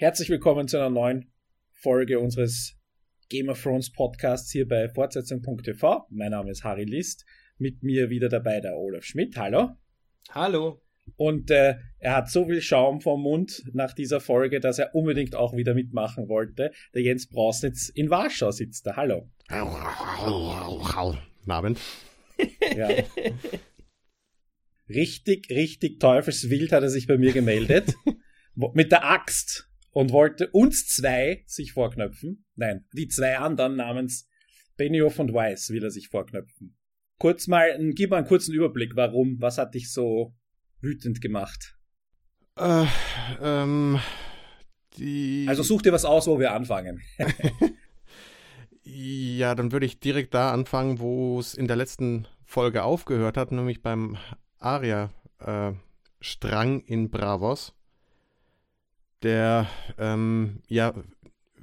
[0.00, 1.30] Herzlich willkommen zu einer neuen
[1.72, 2.74] Folge unseres
[3.28, 6.06] Game of Thrones Podcasts hier bei Fortsetzung.tv.
[6.08, 7.26] Mein Name ist Harry List.
[7.58, 9.36] Mit mir wieder dabei der Olaf Schmidt.
[9.36, 9.72] Hallo.
[10.30, 10.80] Hallo.
[11.16, 15.34] Und äh, er hat so viel Schaum vom Mund nach dieser Folge, dass er unbedingt
[15.34, 16.72] auch wieder mitmachen wollte.
[16.94, 18.96] Der Jens Brausnitz in Warschau sitzt da.
[18.96, 19.28] Hallo.
[21.46, 21.78] Abend.
[22.74, 22.88] Ja.
[24.88, 27.94] Richtig, richtig teufelswild hat er sich bei mir gemeldet.
[28.72, 32.44] mit der Axt und wollte uns zwei sich vorknöpfen.
[32.54, 34.28] Nein, die zwei anderen namens
[34.76, 36.76] Benioff und Weiss will er sich vorknöpfen.
[37.18, 40.34] Kurz mal, gib mal einen kurzen Überblick, warum, was hat dich so
[40.80, 41.76] wütend gemacht?
[42.56, 42.86] Äh,
[43.42, 44.00] ähm,
[44.96, 45.44] die...
[45.48, 47.02] Also such dir was aus, wo wir anfangen.
[48.82, 53.52] ja, dann würde ich direkt da anfangen, wo es in der letzten Folge aufgehört hat,
[53.52, 54.16] nämlich beim
[54.58, 55.80] Aria-Strang
[56.80, 57.74] äh, in Bravos
[59.22, 59.66] der
[59.98, 60.94] ähm, ja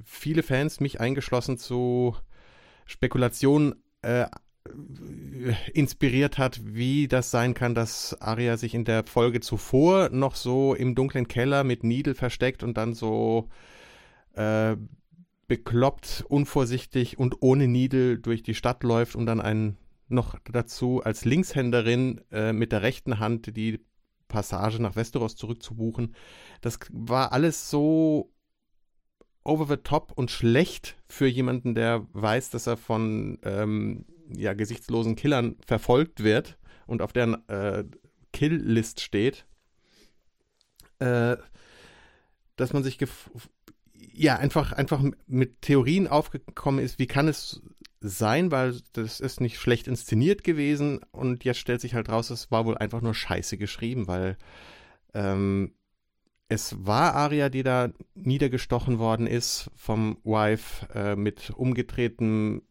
[0.04, 2.16] viele Fans, mich eingeschlossen, zu
[2.86, 4.26] Spekulationen äh,
[5.72, 10.74] inspiriert hat, wie das sein kann, dass Arya sich in der Folge zuvor noch so
[10.74, 13.48] im dunklen Keller mit Needle versteckt und dann so
[14.34, 14.76] äh,
[15.46, 21.24] bekloppt, unvorsichtig und ohne Needle durch die Stadt läuft und dann einen noch dazu als
[21.24, 23.80] Linkshänderin äh, mit der rechten Hand die
[24.28, 26.14] Passage nach Westeros zurückzubuchen.
[26.60, 28.32] Das war alles so
[29.44, 34.04] over the top und schlecht für jemanden, der weiß, dass er von ähm,
[34.36, 37.84] ja, gesichtslosen Killern verfolgt wird und auf deren äh,
[38.32, 39.46] Kill-List steht,
[40.98, 41.36] äh,
[42.56, 42.98] dass man sich
[43.94, 47.62] ja einfach, einfach mit Theorien aufgekommen ist, wie kann es
[48.00, 52.50] sein, weil das ist nicht schlecht inszeniert gewesen und jetzt stellt sich halt raus, es
[52.50, 54.36] war wohl einfach nur scheiße geschrieben, weil
[55.14, 55.72] ähm,
[56.48, 62.62] es war Aria, die da niedergestochen worden ist vom Wife äh, mit umgedrehtem,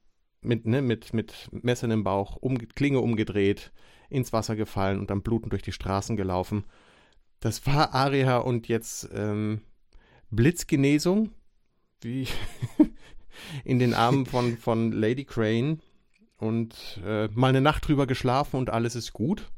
[0.41, 3.72] mit, ne, mit, mit Messern im Bauch, um, Klinge umgedreht,
[4.09, 6.66] ins Wasser gefallen und dann blutend durch die Straßen gelaufen.
[7.40, 9.62] Das war Aria und jetzt ähm,
[10.31, 11.31] Blitzgenesung,
[12.02, 12.28] wie
[13.64, 15.80] in den Armen von, von Lady Crane
[16.38, 19.50] und äh, mal eine Nacht drüber geschlafen und alles ist gut.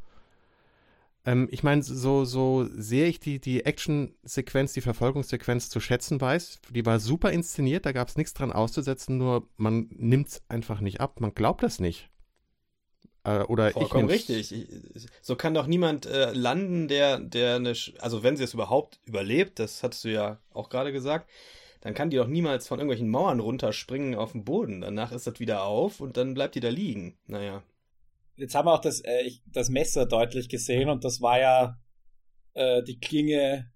[1.25, 6.59] Ähm, ich meine, so, so sehr ich die, die Action-Sequenz, die Verfolgungssequenz zu schätzen weiß,
[6.69, 10.79] die war super inszeniert, da gab es nichts dran auszusetzen, nur man nimmt es einfach
[10.79, 12.09] nicht ab, man glaubt das nicht.
[13.25, 14.51] Äh, oder Vollkommen richtig.
[14.51, 18.99] Ich, so kann doch niemand äh, landen, der, der eine, also wenn sie es überhaupt
[19.05, 21.29] überlebt, das hattest du ja auch gerade gesagt,
[21.81, 24.81] dann kann die doch niemals von irgendwelchen Mauern runterspringen auf den Boden.
[24.81, 27.17] Danach ist das wieder auf und dann bleibt die da liegen.
[27.25, 27.63] Naja.
[28.35, 31.77] Jetzt haben wir auch das, äh, das Messer deutlich gesehen und das war ja
[32.53, 33.71] äh, die Klinge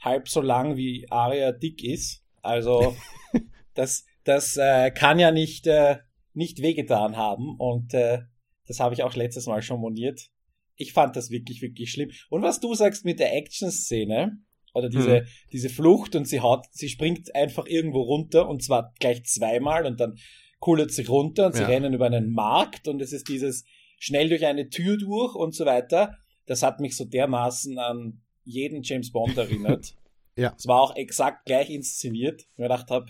[0.00, 2.24] halb so lang wie Aria dick ist.
[2.42, 2.96] Also
[3.74, 5.98] das, das äh, kann ja nicht, äh,
[6.32, 8.22] nicht wehgetan haben und äh,
[8.66, 10.30] das habe ich auch letztes Mal schon moniert.
[10.76, 12.10] Ich fand das wirklich, wirklich schlimm.
[12.30, 14.38] Und was du sagst mit der Action-Szene,
[14.74, 15.26] oder diese, hm.
[15.52, 20.00] diese Flucht und sie haut, sie springt einfach irgendwo runter und zwar gleich zweimal und
[20.00, 20.16] dann
[20.58, 21.68] kullert sie runter und sie ja.
[21.68, 23.64] rennen über einen Markt und es ist dieses
[23.98, 26.16] schnell durch eine Tür durch und so weiter.
[26.46, 29.94] Das hat mich so dermaßen an jeden James Bond erinnert.
[30.36, 30.54] ja.
[30.56, 32.42] Es war auch exakt gleich inszeniert.
[32.42, 33.06] Ich mir gedacht habe,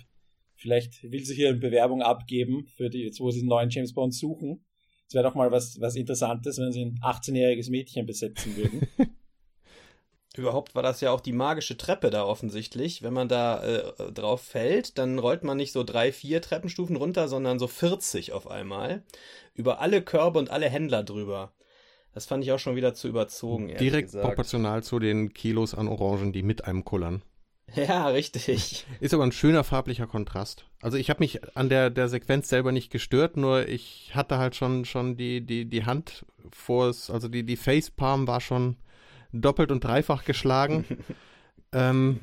[0.56, 3.94] vielleicht will sie hier eine Bewerbung abgeben für die, jetzt wo sie einen neuen James
[3.94, 4.64] Bond suchen.
[5.08, 8.88] Es wäre doch mal was, was Interessantes, wenn sie ein 18-jähriges Mädchen besetzen würden.
[10.36, 13.02] Überhaupt war das ja auch die magische Treppe da offensichtlich.
[13.02, 17.28] Wenn man da äh, drauf fällt, dann rollt man nicht so drei, vier Treppenstufen runter,
[17.28, 19.02] sondern so 40 auf einmal.
[19.54, 21.52] Über alle Körbe und alle Händler drüber.
[22.12, 23.68] Das fand ich auch schon wieder zu überzogen.
[23.76, 24.26] Direkt gesagt.
[24.26, 27.22] proportional zu den Kilos an Orangen, die mit einem kullern.
[27.74, 28.84] Ja, richtig.
[29.00, 30.66] Ist aber ein schöner farblicher Kontrast.
[30.82, 34.54] Also ich habe mich an der, der Sequenz selber nicht gestört, nur ich hatte halt
[34.54, 38.76] schon, schon die, die, die Hand vor es, also die, die Facepalm war schon
[39.40, 40.84] doppelt und dreifach geschlagen.
[41.72, 42.20] ähm,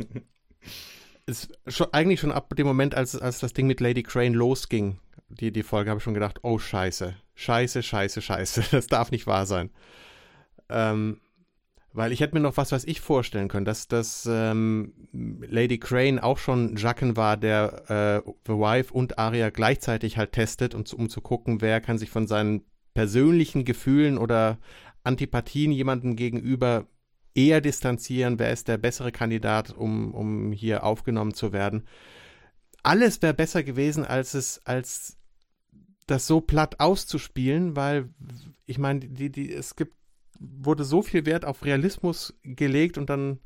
[1.26, 5.00] ist schon, eigentlich schon ab dem Moment, als, als das Ding mit Lady Crane losging,
[5.30, 9.28] die, die Folge, habe ich schon gedacht, oh scheiße, scheiße, scheiße, scheiße, das darf nicht
[9.28, 9.70] wahr sein.
[10.70, 11.22] Ähm,
[11.94, 16.20] weil ich hätte mir noch was, was ich vorstellen können, dass, dass ähm, Lady Crane
[16.20, 21.10] auch schon Jacken war, der äh, The Wife und Arya gleichzeitig halt testet, und, um
[21.10, 22.64] zu gucken, wer kann sich von seinen
[22.94, 24.58] persönlichen Gefühlen oder
[25.04, 26.88] Antipathien jemandem gegenüber
[27.34, 31.88] eher distanzieren, wer ist der bessere Kandidat, um, um hier aufgenommen zu werden.
[32.84, 35.18] Alles wäre besser gewesen, als es, als
[36.08, 38.10] das so platt auszuspielen, weil
[38.66, 39.96] ich meine, die, die, es gibt,
[40.40, 43.40] wurde so viel Wert auf Realismus gelegt und dann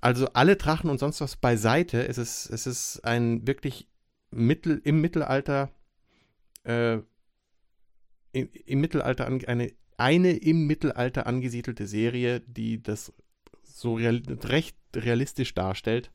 [0.00, 2.06] also alle Drachen und sonst was beiseite.
[2.06, 3.88] Es ist, es ist ein wirklich
[4.30, 5.70] Mittel, im Mittelalter,
[6.64, 6.98] äh,
[8.32, 13.12] im, im Mittelalter eine, eine im Mittelalter angesiedelte Serie, die das
[13.62, 16.10] so real, recht realistisch darstellt.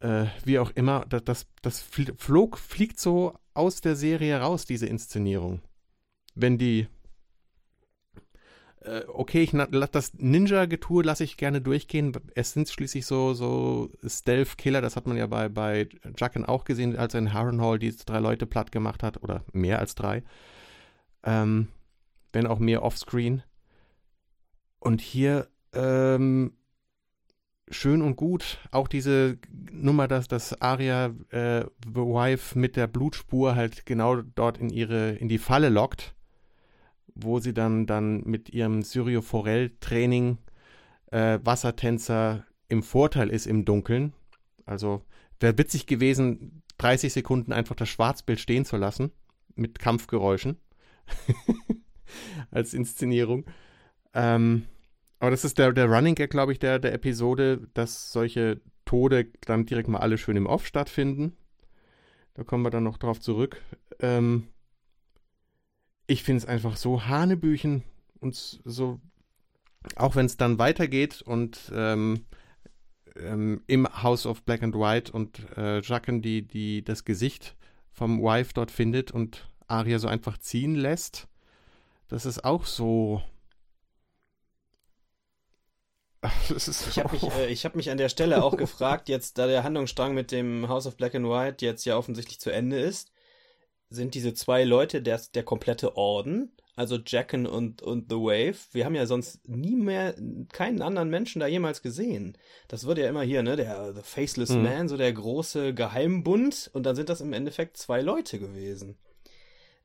[0.00, 4.86] Äh, wie auch immer, das, das, das flog, fliegt so aus der Serie raus, diese
[4.86, 5.60] Inszenierung.
[6.34, 6.88] Wenn die
[8.84, 9.52] äh, okay, ich
[9.92, 12.12] das Ninja-Getue lasse ich gerne durchgehen.
[12.34, 15.88] Es sind schließlich so, so Stealth-Killer, das hat man ja bei, bei
[16.18, 19.78] Jucken auch gesehen, als er in Harrenhal die drei Leute platt gemacht hat, oder mehr
[19.78, 20.22] als drei.
[21.22, 21.68] Ähm,
[22.32, 23.42] wenn auch mehr offscreen.
[24.78, 26.52] Und hier ähm,
[27.70, 28.58] schön und gut.
[28.70, 29.38] Auch diese
[29.70, 35.12] Nummer, dass das Aria äh, The Wife mit der Blutspur halt genau dort in ihre
[35.12, 36.14] in die Falle lockt
[37.14, 40.38] wo sie dann, dann mit ihrem Syrio-Forell-Training
[41.10, 44.14] äh, Wassertänzer im Vorteil ist im Dunkeln.
[44.64, 45.04] Also
[45.40, 49.12] wäre witzig gewesen, 30 Sekunden einfach das Schwarzbild stehen zu lassen
[49.54, 50.56] mit Kampfgeräuschen
[52.50, 53.44] als Inszenierung.
[54.14, 54.64] Ähm,
[55.18, 59.28] aber das ist der, der Running Gag, glaube ich, der, der Episode, dass solche Tode
[59.42, 61.36] dann direkt mal alle schön im Off stattfinden.
[62.34, 63.62] Da kommen wir dann noch drauf zurück.
[64.00, 64.48] Ähm,
[66.06, 67.84] ich finde es einfach so Hanebüchen
[68.20, 69.00] und so,
[69.96, 72.26] auch wenn es dann weitergeht und ähm,
[73.16, 77.56] ähm, im House of Black and White und äh, Jacken die, die das Gesicht
[77.92, 81.28] vom Wife dort findet und Aria so einfach ziehen lässt,
[82.12, 83.22] das ist auch so.
[86.50, 90.14] ich habe mich, äh, hab mich an der Stelle auch gefragt, jetzt da der Handlungsstrang
[90.14, 93.10] mit dem House of Black and White jetzt ja offensichtlich zu Ende ist,
[93.88, 98.58] sind diese zwei Leute der, der komplette Orden, also Jacken und, und The Wave.
[98.72, 100.14] Wir haben ja sonst nie mehr
[100.52, 102.36] keinen anderen Menschen da jemals gesehen.
[102.68, 104.62] Das wird ja immer hier, ne, der The Faceless mhm.
[104.62, 108.98] Man, so der große Geheimbund, und dann sind das im Endeffekt zwei Leute gewesen.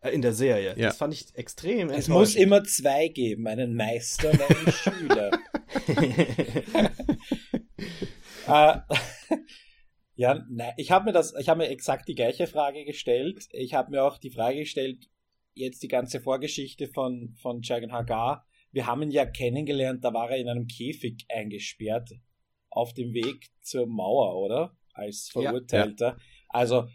[0.02, 0.76] Äh, in der Serie.
[0.78, 0.88] Ja.
[0.88, 5.32] Das fand ich extrem Es muss immer zwei geben, einen Meister und einen Schüler.
[8.48, 8.78] äh,
[10.18, 13.48] Ja, nein, ich habe mir das, ich habe mir exakt die gleiche Frage gestellt.
[13.52, 15.12] Ich habe mir auch die Frage gestellt,
[15.54, 18.44] jetzt die ganze Vorgeschichte von, von Jagan Hagar.
[18.72, 22.14] Wir haben ihn ja kennengelernt, da war er in einem Käfig eingesperrt
[22.72, 24.76] auf dem Weg zur Mauer, oder?
[24.92, 26.06] Als Verurteilter.
[26.06, 26.18] Ja, ja.
[26.50, 26.88] Also,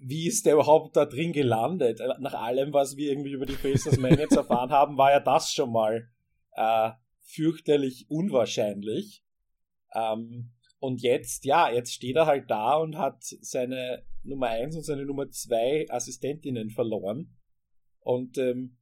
[0.00, 2.00] wie ist der überhaupt da drin gelandet?
[2.20, 5.52] Nach allem, was wir irgendwie über die Faceless Man jetzt erfahren haben, war ja das
[5.52, 6.08] schon mal
[6.52, 6.90] äh,
[7.20, 9.24] fürchterlich unwahrscheinlich.
[9.94, 14.84] Ähm, und jetzt, ja, jetzt steht er halt da und hat seine Nummer 1 und
[14.84, 17.36] seine Nummer 2 Assistentinnen verloren.
[18.00, 18.78] Und ähm,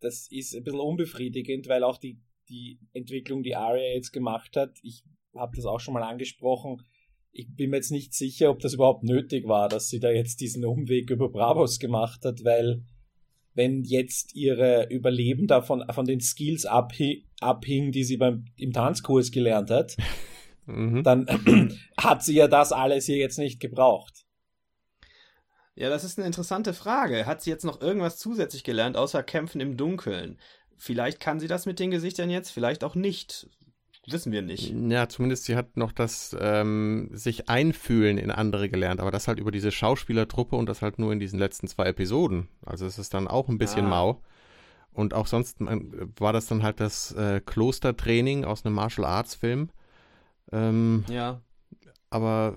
[0.00, 4.78] das ist ein bisschen unbefriedigend, weil auch die, die Entwicklung, die Aria jetzt gemacht hat,
[4.82, 5.02] ich
[5.34, 6.82] habe das auch schon mal angesprochen,
[7.32, 10.40] ich bin mir jetzt nicht sicher, ob das überhaupt nötig war, dass sie da jetzt
[10.40, 12.82] diesen Umweg über Bravos gemacht hat, weil
[13.54, 19.30] wenn jetzt ihre Überleben davon von den Skills abhing, abhing die sie beim im Tanzkurs
[19.30, 19.96] gelernt hat,
[20.66, 21.02] mhm.
[21.02, 21.26] dann
[21.96, 24.24] hat sie ja das alles hier jetzt nicht gebraucht.
[25.74, 27.24] Ja, das ist eine interessante Frage.
[27.24, 30.38] Hat sie jetzt noch irgendwas zusätzlich gelernt, außer Kämpfen im Dunkeln?
[30.76, 33.48] Vielleicht kann sie das mit den Gesichtern jetzt, vielleicht auch nicht.
[34.10, 34.72] Wissen wir nicht.
[34.74, 39.38] Ja, zumindest sie hat noch das ähm, sich einfühlen in andere gelernt, aber das halt
[39.38, 42.48] über diese Schauspielertruppe und das halt nur in diesen letzten zwei Episoden.
[42.64, 43.90] Also es ist dann auch ein bisschen ah.
[43.90, 44.22] mau.
[44.92, 49.70] Und auch sonst war das dann halt das äh, Klostertraining aus einem Martial Arts Film.
[50.50, 51.40] Ähm, ja.
[52.10, 52.56] Aber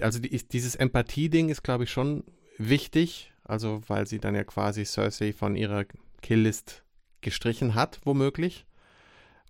[0.00, 2.24] also die, dieses Empathie-Ding ist, glaube ich, schon
[2.58, 3.32] wichtig.
[3.44, 5.84] Also, weil sie dann ja quasi Cersei von ihrer
[6.22, 6.84] Killlist
[7.20, 8.66] gestrichen hat, womöglich.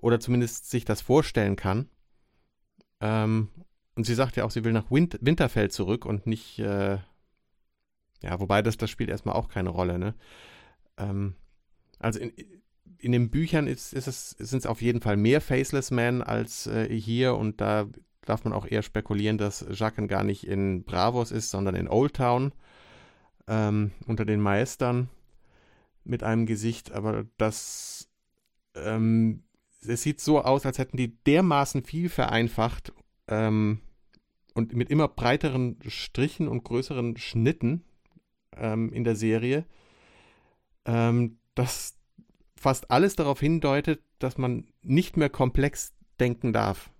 [0.01, 1.89] Oder zumindest sich das vorstellen kann.
[3.01, 3.49] Ähm,
[3.95, 6.99] und sie sagt ja auch, sie will nach Win Winterfell zurück und nicht, äh,
[8.23, 10.15] ja, wobei das, das spielt erstmal auch keine Rolle, ne?
[10.97, 11.35] Ähm,
[11.99, 12.33] also in,
[12.99, 16.67] in den Büchern ist, ist es, sind es auf jeden Fall mehr Faceless Men als
[16.67, 17.89] äh, hier und da
[18.23, 22.15] darf man auch eher spekulieren, dass Jaqen gar nicht in Bravos ist, sondern in Old
[22.15, 22.53] Town
[23.49, 25.09] ähm, unter den Meistern
[26.05, 28.09] mit einem Gesicht, aber das
[28.75, 29.43] ähm,
[29.87, 32.93] es sieht so aus, als hätten die dermaßen viel vereinfacht
[33.29, 33.81] ähm,
[34.55, 37.85] und mit immer breiteren Strichen und größeren Schnitten
[38.57, 39.65] ähm, in der Serie,
[40.85, 41.97] ähm, dass
[42.57, 46.91] fast alles darauf hindeutet, dass man nicht mehr komplex denken darf.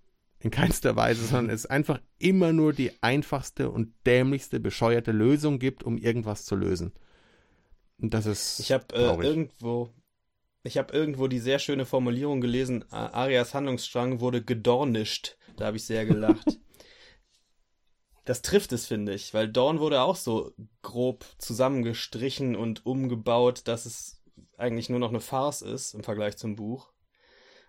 [0.43, 5.83] In keinster Weise, sondern es einfach immer nur die einfachste und dämlichste, bescheuerte Lösung gibt,
[5.83, 6.93] um irgendwas zu lösen.
[8.01, 8.61] Und das ist.
[8.61, 9.91] Ich habe äh, irgendwo.
[10.63, 15.37] Ich habe irgendwo die sehr schöne Formulierung gelesen, Arias Handlungsstrang wurde gedornischt.
[15.57, 16.59] Da habe ich sehr gelacht.
[18.25, 20.53] das trifft es, finde ich, weil Dawn wurde auch so
[20.83, 24.23] grob zusammengestrichen und umgebaut, dass es
[24.57, 26.93] eigentlich nur noch eine Farce ist im Vergleich zum Buch.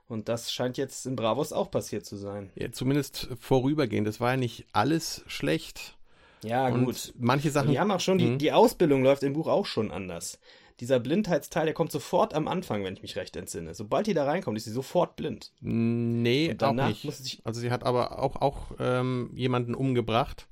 [0.08, 2.52] Und das scheint jetzt in Bravos auch passiert zu sein.
[2.56, 4.06] Ja, zumindest vorübergehend.
[4.06, 5.98] Das war ja nicht alles schlecht.
[6.44, 7.14] Ja, und gut.
[7.18, 7.72] Manche Sachen.
[7.72, 8.38] Die haben auch schon, die, mhm.
[8.38, 10.40] die Ausbildung läuft im Buch auch schon anders.
[10.82, 13.76] Dieser Blindheitsteil, der kommt sofort am Anfang, wenn ich mich recht entsinne.
[13.76, 15.54] Sobald die da reinkommt, ist sie sofort blind.
[15.62, 17.40] Nee, auch nicht.
[17.44, 20.48] also sie hat aber auch, auch ähm, jemanden umgebracht.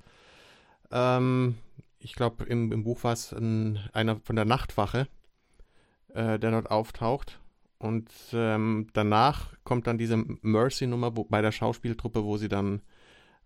[0.91, 1.55] Ähm,
[1.97, 5.07] ich glaube, im, im Buch war es ein, einer von der Nachtwache,
[6.13, 7.39] äh, der dort auftaucht.
[7.79, 12.83] Und ähm, danach kommt dann diese Mercy-Nummer bei der Schauspieltruppe, wo sie dann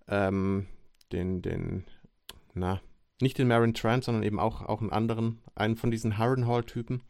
[0.10, 0.68] ähm,
[1.14, 1.86] den, den
[2.54, 2.82] na,
[3.24, 7.02] nicht den Marin Trant, sondern eben auch, auch einen anderen, einen von diesen Harrenhall-Typen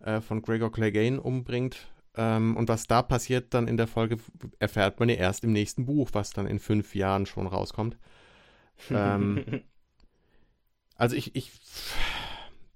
[0.00, 1.88] äh, von Gregor Clegane umbringt.
[2.14, 4.18] Ähm, und was da passiert dann in der Folge,
[4.58, 7.96] erfährt man ja erst im nächsten Buch, was dann in fünf Jahren schon rauskommt.
[8.90, 9.62] ähm,
[10.96, 11.52] also ich, ich,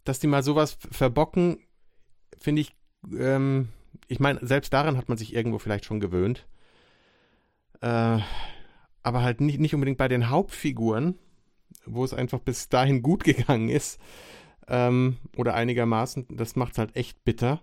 [0.04, 1.58] dass die mal sowas verbocken,
[2.38, 2.74] finde ich,
[3.16, 3.68] ähm,
[4.08, 6.46] ich meine, selbst daran hat man sich irgendwo vielleicht schon gewöhnt.
[7.80, 8.18] Äh,
[9.02, 11.18] aber halt nicht, nicht unbedingt bei den Hauptfiguren,
[11.84, 14.00] wo es einfach bis dahin gut gegangen ist.
[14.68, 17.62] Ähm, oder einigermaßen, das macht es halt echt bitter.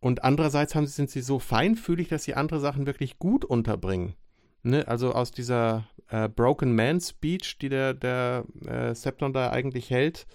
[0.00, 4.14] Und andererseits haben, sind sie so feinfühlig, dass sie andere Sachen wirklich gut unterbringen.
[4.62, 4.86] Ne?
[4.86, 10.26] Also aus dieser äh, Broken Man Speech, die der, der äh, Septon da eigentlich hält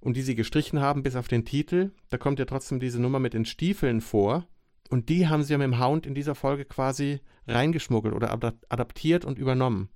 [0.00, 3.18] und die sie gestrichen haben bis auf den Titel, da kommt ja trotzdem diese Nummer
[3.18, 4.46] mit den Stiefeln vor.
[4.90, 8.32] Und die haben sie ja mit dem Hound in dieser Folge quasi reingeschmuggelt oder
[8.68, 9.88] adaptiert und übernommen.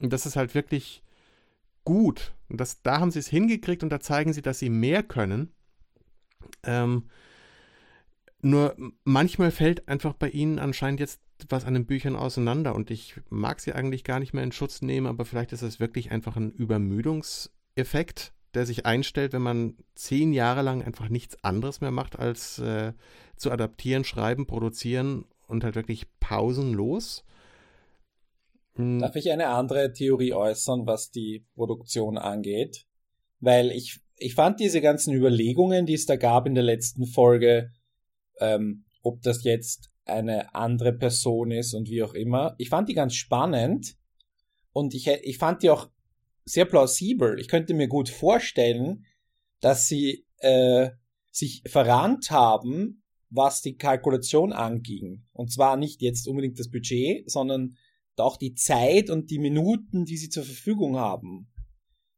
[0.00, 1.02] Und das ist halt wirklich
[1.84, 2.34] gut.
[2.48, 5.52] Und das, da haben sie es hingekriegt und da zeigen sie, dass sie mehr können.
[6.64, 7.04] Ähm,
[8.42, 13.20] nur manchmal fällt einfach bei ihnen anscheinend jetzt was an den Büchern auseinander und ich
[13.30, 16.36] mag sie eigentlich gar nicht mehr in Schutz nehmen, aber vielleicht ist es wirklich einfach
[16.36, 22.18] ein Übermüdungseffekt, der sich einstellt, wenn man zehn Jahre lang einfach nichts anderes mehr macht,
[22.18, 22.92] als äh,
[23.36, 27.24] zu adaptieren, schreiben, produzieren und halt wirklich pausenlos.
[28.74, 29.00] Hm.
[29.00, 32.86] Darf ich eine andere Theorie äußern, was die Produktion angeht?
[33.40, 37.70] Weil ich, ich fand diese ganzen Überlegungen, die es da gab in der letzten Folge,
[38.40, 42.94] ähm, ob das jetzt eine andere Person ist und wie auch immer, ich fand die
[42.94, 43.96] ganz spannend
[44.72, 45.90] und ich, ich fand die auch
[46.44, 47.38] sehr plausibel.
[47.38, 49.06] Ich könnte mir gut vorstellen,
[49.60, 50.90] dass sie äh,
[51.30, 55.24] sich verrannt haben, was die Kalkulation anging.
[55.32, 57.76] Und zwar nicht jetzt unbedingt das Budget, sondern
[58.20, 61.48] auch die Zeit und die Minuten, die sie zur Verfügung haben.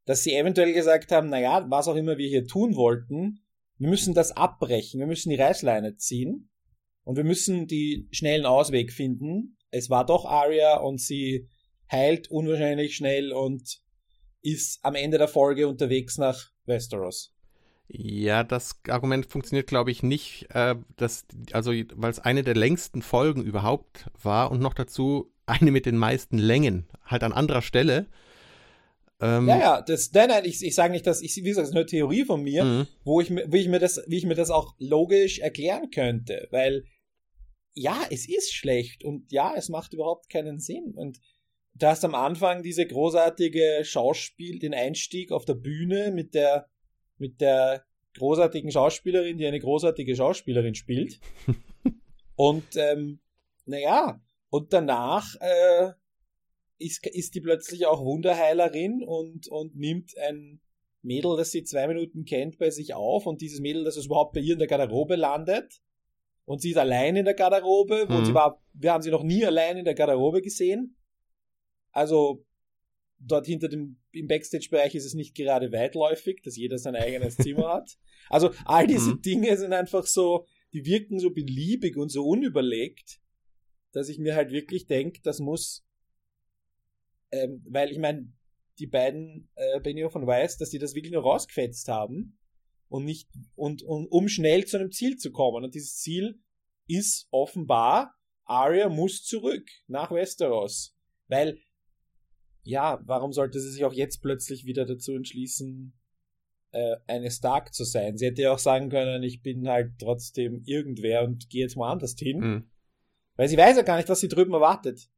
[0.04, 3.40] Dass sie eventuell gesagt haben, naja, was auch immer wir hier tun wollten,
[3.78, 6.50] wir müssen das abbrechen, wir müssen die Reißleine ziehen
[7.04, 9.56] und wir müssen die schnellen Ausweg finden.
[9.70, 11.48] Es war doch Aria und sie
[11.90, 13.80] heilt unwahrscheinlich schnell und
[14.42, 17.34] ist am Ende der Folge unterwegs nach Westeros.
[17.88, 23.02] Ja, das Argument funktioniert, glaube ich, nicht, äh, dass, also, weil es eine der längsten
[23.02, 28.06] Folgen überhaupt war und noch dazu eine mit den meisten Längen, halt an anderer Stelle.
[29.20, 31.70] Ähm, ja, ja, das, nein, nein, ich, ich sage nicht, dass ich, wie gesagt, das
[31.70, 32.86] ist eine Theorie von mir, mhm.
[33.04, 36.84] wo ich, wie ich mir das, wie ich mir das auch logisch erklären könnte, weil
[37.74, 41.20] ja, es ist schlecht und ja, es macht überhaupt keinen Sinn und
[41.74, 46.68] du hast am Anfang diese großartige Schauspiel, den Einstieg auf der Bühne mit der,
[47.18, 47.84] mit der
[48.16, 51.18] großartigen Schauspielerin, die eine großartige Schauspielerin spielt.
[52.36, 53.20] und ähm,
[53.66, 54.20] naja,
[54.54, 55.90] und danach äh,
[56.78, 60.60] ist, ist die plötzlich auch Wunderheilerin und, und nimmt ein
[61.02, 64.32] Mädel, das sie zwei Minuten kennt, bei sich auf und dieses Mädel, das es überhaupt
[64.32, 65.80] bei ihr in der Garderobe landet.
[66.44, 68.26] Und sie ist allein in der Garderobe, wo mhm.
[68.26, 70.96] sie war, wir haben sie noch nie allein in der Garderobe gesehen.
[71.90, 72.46] Also
[73.18, 77.74] dort hinter dem im Backstage-Bereich ist es nicht gerade weitläufig, dass jeder sein eigenes Zimmer
[77.74, 77.90] hat.
[78.28, 79.20] Also all diese mhm.
[79.22, 83.18] Dinge sind einfach so, die wirken so beliebig und so unüberlegt
[83.94, 85.86] dass ich mir halt wirklich denke, das muss,
[87.30, 88.32] ähm, weil ich meine,
[88.78, 92.38] die beiden äh, Benio von Weiß, dass die das wirklich nur rausgefetzt haben
[92.88, 95.64] und nicht und, und um schnell zu einem Ziel zu kommen.
[95.64, 96.40] Und dieses Ziel
[96.88, 100.96] ist offenbar, Arya muss zurück nach Westeros,
[101.28, 101.58] weil
[102.64, 105.92] ja, warum sollte sie sich auch jetzt plötzlich wieder dazu entschließen,
[106.72, 108.16] äh, eine Stark zu sein?
[108.16, 111.92] Sie hätte ja auch sagen können, ich bin halt trotzdem irgendwer und gehe jetzt mal
[111.92, 112.38] anders hin.
[112.38, 112.70] Mhm.
[113.36, 115.08] Weil sie weiß ja gar nicht, was sie drüben erwartet.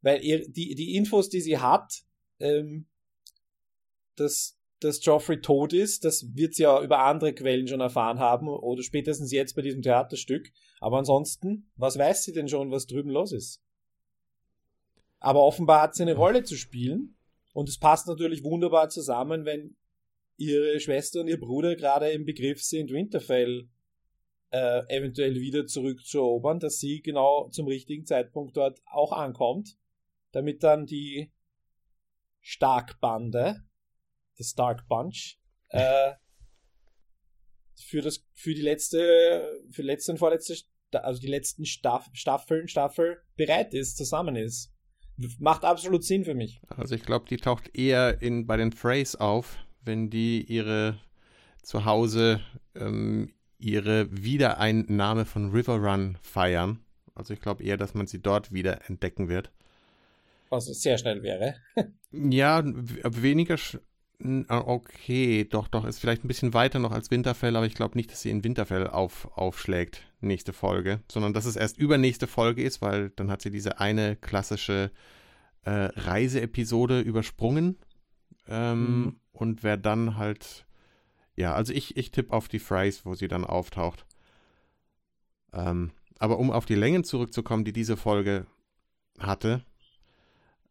[0.00, 2.02] Weil ihr, die, die Infos, die sie hat,
[2.40, 2.86] ähm,
[4.16, 6.04] das, dass Joffrey tot ist.
[6.04, 9.82] Das wird sie ja über andere Quellen schon erfahren haben oder spätestens jetzt bei diesem
[9.82, 10.50] Theaterstück.
[10.80, 13.62] Aber ansonsten, was weiß sie denn schon, was drüben los ist?
[15.20, 17.16] Aber offenbar hat sie eine Rolle zu spielen
[17.52, 19.76] und es passt natürlich wunderbar zusammen, wenn
[20.36, 23.68] ihre Schwester und ihr Bruder gerade im Begriff sind, Winterfell
[24.52, 29.78] äh, eventuell wieder zurückzuerobern, dass sie genau zum richtigen Zeitpunkt dort auch ankommt,
[30.30, 31.32] damit dann die
[32.40, 33.64] Starkbande,
[34.34, 35.38] the Stark Bunch,
[35.70, 36.12] äh,
[37.76, 40.54] für das, für die letzte, für letzte und vorletzte,
[40.92, 44.70] also die letzten Staff, Staffeln, Staffel bereit ist, zusammen ist.
[45.38, 46.60] Macht absolut Sinn für mich.
[46.68, 51.00] Also ich glaube, die taucht eher in, bei den Phrase auf, wenn die ihre
[51.62, 52.40] zu Hause
[52.74, 53.32] ähm,
[53.62, 56.80] ihre Wiedereinnahme von River Run feiern.
[57.14, 59.50] Also ich glaube eher, dass man sie dort wieder entdecken wird.
[60.50, 61.54] Was sehr schnell wäre.
[62.10, 63.56] ja, weniger.
[64.48, 67.96] Ah, okay, doch, doch, ist vielleicht ein bisschen weiter noch als Winterfell, aber ich glaube
[67.96, 72.62] nicht, dass sie in Winterfell auf, aufschlägt, nächste Folge, sondern dass es erst übernächste Folge
[72.62, 74.92] ist, weil dann hat sie diese eine klassische
[75.64, 77.78] äh, Reiseepisode übersprungen
[78.46, 79.16] ähm, mhm.
[79.32, 80.66] und wer dann halt
[81.36, 84.06] ja, also ich, ich tippe auf die Phrase, wo sie dann auftaucht.
[85.52, 88.46] Ähm, aber um auf die Längen zurückzukommen, die diese Folge
[89.18, 89.64] hatte,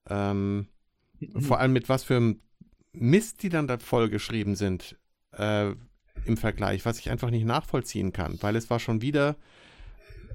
[0.10, 0.68] ähm,
[1.20, 1.42] mhm.
[1.42, 2.36] vor allem mit was für
[2.94, 4.98] Mist die dann da vollgeschrieben sind
[5.34, 5.72] äh,
[6.26, 9.38] im Vergleich, was ich einfach nicht nachvollziehen kann, weil es war schon wieder,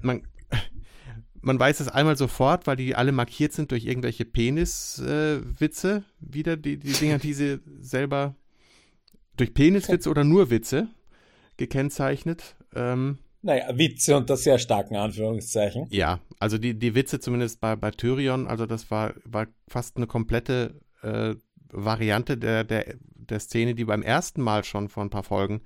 [0.01, 0.23] man,
[1.41, 6.57] man weiß es einmal sofort, weil die alle markiert sind durch irgendwelche Peniswitze, äh, wieder
[6.57, 8.35] die, die Dinger, die sie selber
[9.37, 10.89] durch Peniswitze oder nur Witze
[11.57, 12.55] gekennzeichnet.
[12.75, 15.87] Ähm, naja, Witze unter sehr starken Anführungszeichen.
[15.89, 20.07] Ja, also die, die Witze zumindest bei, bei Tyrion, also das war, war fast eine
[20.07, 21.35] komplette äh,
[21.69, 25.61] Variante der, der, der Szene, die beim ersten Mal schon vor ein paar Folgen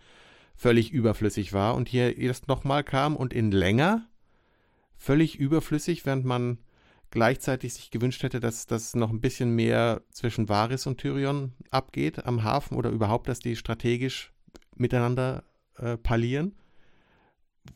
[0.56, 4.08] völlig überflüssig war und hier erst nochmal kam und in länger
[4.96, 6.60] völlig überflüssig, während man
[7.12, 12.26] gleichzeitig sich gewünscht hätte, dass das noch ein bisschen mehr zwischen Varys und Tyrion abgeht
[12.26, 14.34] am Hafen oder überhaupt, dass die strategisch
[14.76, 15.44] miteinander
[15.78, 16.56] äh, parlieren.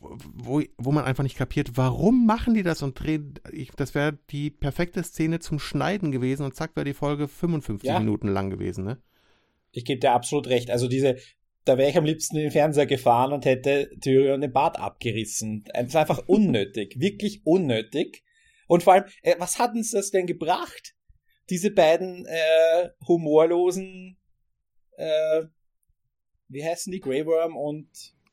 [0.00, 3.34] Wo, wo man einfach nicht kapiert, warum machen die das und drehen.
[3.52, 7.88] Ich, das wäre die perfekte Szene zum Schneiden gewesen und zack wäre die Folge 55
[7.88, 8.00] ja.
[8.00, 8.98] Minuten lang gewesen, ne?
[9.70, 10.70] Ich gebe dir absolut recht.
[10.70, 11.16] Also diese,
[11.64, 15.64] da wäre ich am liebsten in den Fernseher gefahren und hätte Tyrion den Bart abgerissen.
[15.72, 18.24] Das ist einfach unnötig, wirklich unnötig.
[18.66, 20.94] Und vor allem, äh, was hat uns das denn gebracht?
[21.50, 24.16] Diese beiden äh, humorlosen,
[24.96, 25.44] äh,
[26.48, 27.88] wie heißen die, Grey Worm und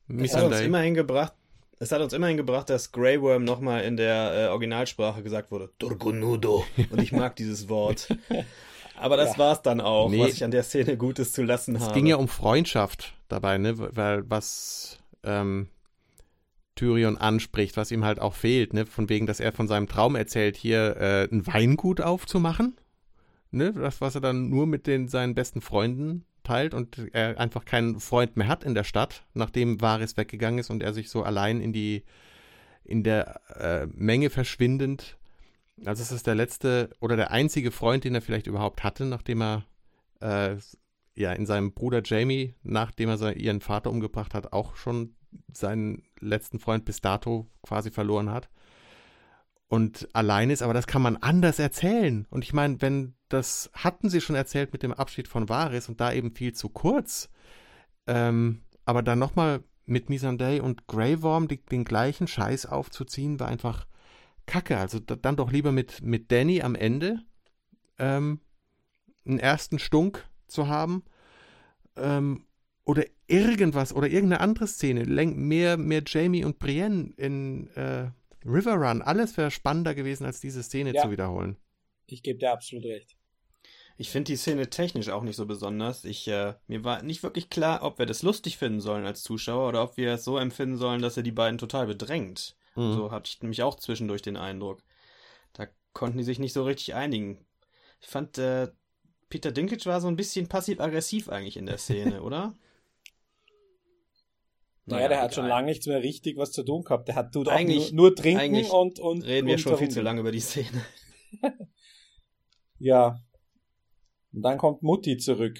[0.08, 1.34] es hat uns immerhin gebracht,
[1.78, 5.70] es hat uns immerhin gebracht, dass Grey Worm nochmal in der äh, Originalsprache gesagt wurde.
[5.78, 6.64] Turgunudo.
[6.90, 8.08] Und ich mag dieses Wort.
[8.96, 9.38] Aber das ja.
[9.38, 11.90] war's dann auch, nee, was ich an der Szene Gutes zu lassen habe.
[11.90, 13.74] Es ging ja um Freundschaft dabei, ne?
[13.76, 15.68] Weil was ähm,
[16.74, 18.86] Tyrion anspricht, was ihm halt auch fehlt, ne?
[18.86, 22.76] Von wegen, dass er von seinem Traum erzählt, hier äh, ein Weingut aufzumachen.
[23.50, 23.72] Ne?
[23.72, 28.00] Das, was er dann nur mit den, seinen besten Freunden teilt und er einfach keinen
[28.00, 31.60] Freund mehr hat in der Stadt, nachdem Varys weggegangen ist und er sich so allein
[31.60, 32.02] in die
[32.84, 35.16] in der äh, Menge verschwindend.
[35.84, 39.40] Also es ist der letzte oder der einzige Freund, den er vielleicht überhaupt hatte, nachdem
[39.42, 39.64] er
[40.20, 40.56] äh,
[41.14, 45.13] ja in seinem Bruder Jamie, nachdem er ihren Vater umgebracht hat, auch schon
[45.52, 48.48] seinen letzten Freund bis dato quasi verloren hat
[49.68, 52.26] und allein ist, aber das kann man anders erzählen.
[52.30, 56.00] Und ich meine, wenn das hatten sie schon erzählt mit dem Abschied von Varys und
[56.00, 57.28] da eben viel zu kurz,
[58.06, 63.48] ähm, aber dann nochmal mit Missandei und Grey Worm die, den gleichen Scheiß aufzuziehen, war
[63.48, 63.86] einfach
[64.46, 64.78] Kacke.
[64.78, 67.24] Also da, dann doch lieber mit, mit Danny am Ende
[67.98, 68.40] ähm,
[69.26, 71.02] einen ersten Stunk zu haben
[71.96, 72.46] ähm,
[72.84, 78.10] oder irgendwas oder irgendeine andere Szene, mehr, mehr Jamie und Brienne in äh,
[78.44, 81.02] River Run, alles wäre spannender gewesen, als diese Szene ja.
[81.02, 81.56] zu wiederholen.
[82.06, 83.16] Ich gebe dir absolut recht.
[83.96, 86.04] Ich finde die Szene technisch auch nicht so besonders.
[86.04, 89.68] Ich, äh, mir war nicht wirklich klar, ob wir das lustig finden sollen als Zuschauer
[89.68, 92.56] oder ob wir es so empfinden sollen, dass er die beiden total bedrängt.
[92.74, 92.92] Mhm.
[92.94, 94.82] So hatte ich nämlich auch zwischendurch den Eindruck.
[95.52, 97.46] Da konnten die sich nicht so richtig einigen.
[98.00, 98.68] Ich fand, äh,
[99.28, 102.54] Peter Dinklage war so ein bisschen passiv-aggressiv eigentlich in der Szene, oder?
[104.86, 107.08] Naja, der hat schon lange nichts mehr richtig was zu tun gehabt.
[107.08, 109.24] Der hat tut eigentlich, nur, nur trinken und, und.
[109.24, 110.84] Reden wir und schon viel zu lange über die Szene.
[112.78, 113.18] ja.
[114.32, 115.58] Und dann kommt Mutti zurück.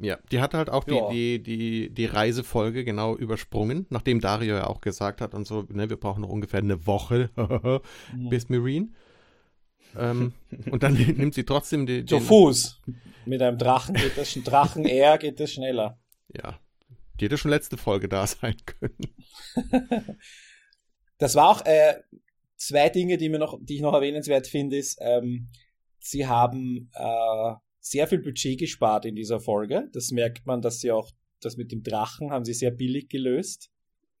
[0.00, 4.66] Ja, die hat halt auch die, die, die, die Reisefolge genau übersprungen, nachdem Dario ja
[4.68, 7.30] auch gesagt hat und so, ne, wir brauchen noch ungefähr eine Woche
[8.30, 8.90] bis Marine.
[9.96, 10.34] ähm,
[10.70, 12.80] und dann nimmt sie trotzdem die, Zu Fuß.
[13.26, 15.98] Mit einem Drachen geht das, Drachen eher geht das schneller.
[16.32, 16.60] Ja.
[17.18, 19.14] Die hätte schon letzte Folge da sein können.
[21.18, 21.94] das war auch äh,
[22.56, 25.48] zwei Dinge, die, mir noch, die ich noch erwähnenswert finde, ist, ähm,
[25.98, 29.88] sie haben äh, sehr viel Budget gespart in dieser Folge.
[29.92, 33.70] Das merkt man, dass sie auch das mit dem Drachen haben sie sehr billig gelöst.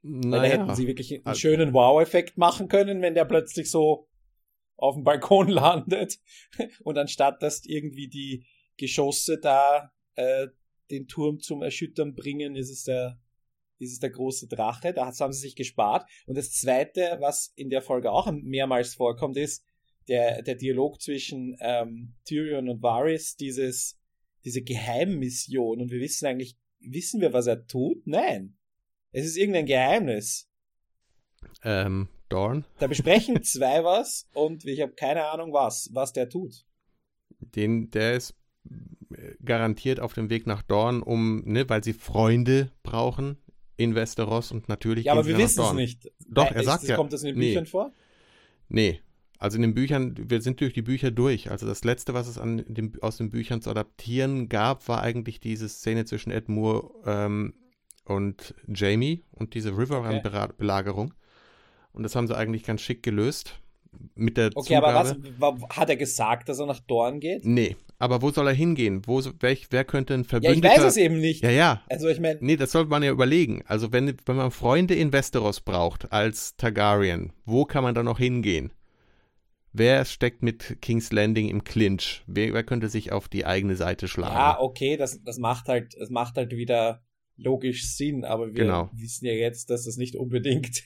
[0.02, 0.30] Naja.
[0.30, 4.08] Weil da hätten sie wirklich einen also, schönen Wow-Effekt machen können, wenn der plötzlich so
[4.76, 6.18] auf dem Balkon landet.
[6.84, 10.46] Und anstatt dass irgendwie die Geschosse da äh,
[10.90, 13.20] den Turm zum Erschüttern bringen, ist es der,
[13.78, 14.92] ist es der große Drache.
[14.92, 16.08] Da haben sie sich gespart.
[16.26, 19.64] Und das zweite, was in der Folge auch mehrmals vorkommt, ist
[20.08, 23.98] der, der Dialog zwischen ähm, Tyrion und Varys, dieses,
[24.44, 25.80] diese Geheimmission.
[25.80, 28.06] Und wir wissen eigentlich, wissen wir, was er tut?
[28.06, 28.56] Nein.
[29.12, 30.48] Es ist irgendein Geheimnis.
[31.62, 32.64] Ähm, Dorn?
[32.78, 36.66] Da besprechen zwei was und ich habe keine Ahnung was, was der tut.
[37.40, 38.34] Den, der ist
[39.44, 43.38] garantiert auf dem Weg nach Dorn, um, ne, weil sie Freunde brauchen
[43.76, 45.06] in Westeros und natürlich.
[45.06, 46.12] Ja, aber wir wissen es nicht.
[46.28, 46.96] Doch, er sagt ja.
[46.96, 47.70] Kommt das in den Büchern nee.
[47.70, 47.92] vor?
[48.68, 49.00] Nee.
[49.38, 51.50] Also in den Büchern, wir sind durch die Bücher durch.
[51.50, 55.38] Also das letzte, was es an dem, aus den Büchern zu adaptieren gab, war eigentlich
[55.38, 57.54] diese Szene zwischen Ed Moore ähm,
[58.04, 61.14] und Jamie und diese Riverrun-Belagerung.
[61.92, 63.60] Und das haben sie eigentlich ganz schick gelöst.
[64.14, 64.88] Mit der okay, Zugabe.
[64.88, 67.44] aber was, hat er gesagt, dass er nach Dorn geht?
[67.44, 69.02] Nee, aber wo soll er hingehen?
[69.06, 70.68] Wo, welch, wer könnte ein Verbündeter...
[70.68, 71.42] Ja, ich weiß es eben nicht.
[71.42, 71.82] Ja, ja.
[71.88, 72.38] Also ich meine...
[72.40, 73.62] Nee, das sollte man ja überlegen.
[73.66, 78.18] Also wenn, wenn man Freunde in Westeros braucht als Targaryen, wo kann man da noch
[78.18, 78.72] hingehen?
[79.72, 82.22] Wer steckt mit King's Landing im Clinch?
[82.26, 84.34] Wer, wer könnte sich auf die eigene Seite schlagen?
[84.34, 87.02] Ja, okay, das, das macht halt, das macht halt wieder
[87.36, 88.90] logisch Sinn, aber wir genau.
[88.92, 90.82] wissen ja jetzt, dass das nicht unbedingt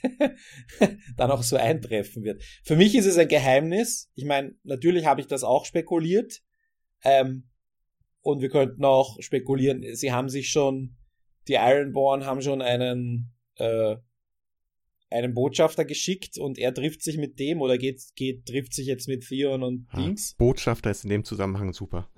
[1.17, 2.43] dann auch so eintreffen wird.
[2.63, 4.11] Für mich ist es ein Geheimnis.
[4.15, 6.43] Ich meine, natürlich habe ich das auch spekuliert.
[7.05, 7.45] Ähm,
[8.21, 10.97] und wir könnten auch spekulieren, sie haben sich schon,
[11.49, 13.97] die Ironborn haben schon einen, äh,
[15.11, 19.09] einen Botschafter geschickt und er trifft sich mit dem oder geht, geht trifft sich jetzt
[19.09, 20.35] mit Theon und ja, Dings.
[20.35, 22.09] Botschafter ist in dem Zusammenhang super.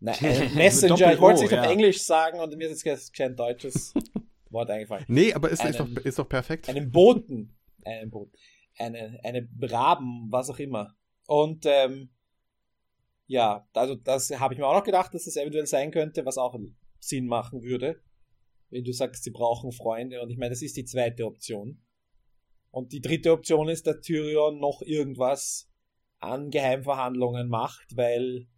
[0.00, 1.62] Nein, äh, Messenger, ich wollte es nicht ja.
[1.62, 3.92] auf Englisch sagen und mir ist jetzt kein deutsches
[4.50, 5.04] Wort eingefallen.
[5.08, 6.68] Nee, aber ist, einen, ist, doch, ist doch perfekt.
[6.68, 7.56] Einen Boten.
[7.84, 8.32] Einen Boten.
[8.78, 10.94] Eine, eine Raben, was auch immer.
[11.26, 12.10] Und ähm,
[13.26, 16.38] ja, also das habe ich mir auch noch gedacht, dass das eventuell sein könnte, was
[16.38, 16.58] auch
[16.98, 18.02] Sinn machen würde.
[18.70, 20.20] Wenn du sagst, sie brauchen Freunde.
[20.20, 21.82] Und ich meine, das ist die zweite Option.
[22.70, 25.70] Und die dritte Option ist, dass Tyrion noch irgendwas
[26.18, 28.48] an Geheimverhandlungen macht, weil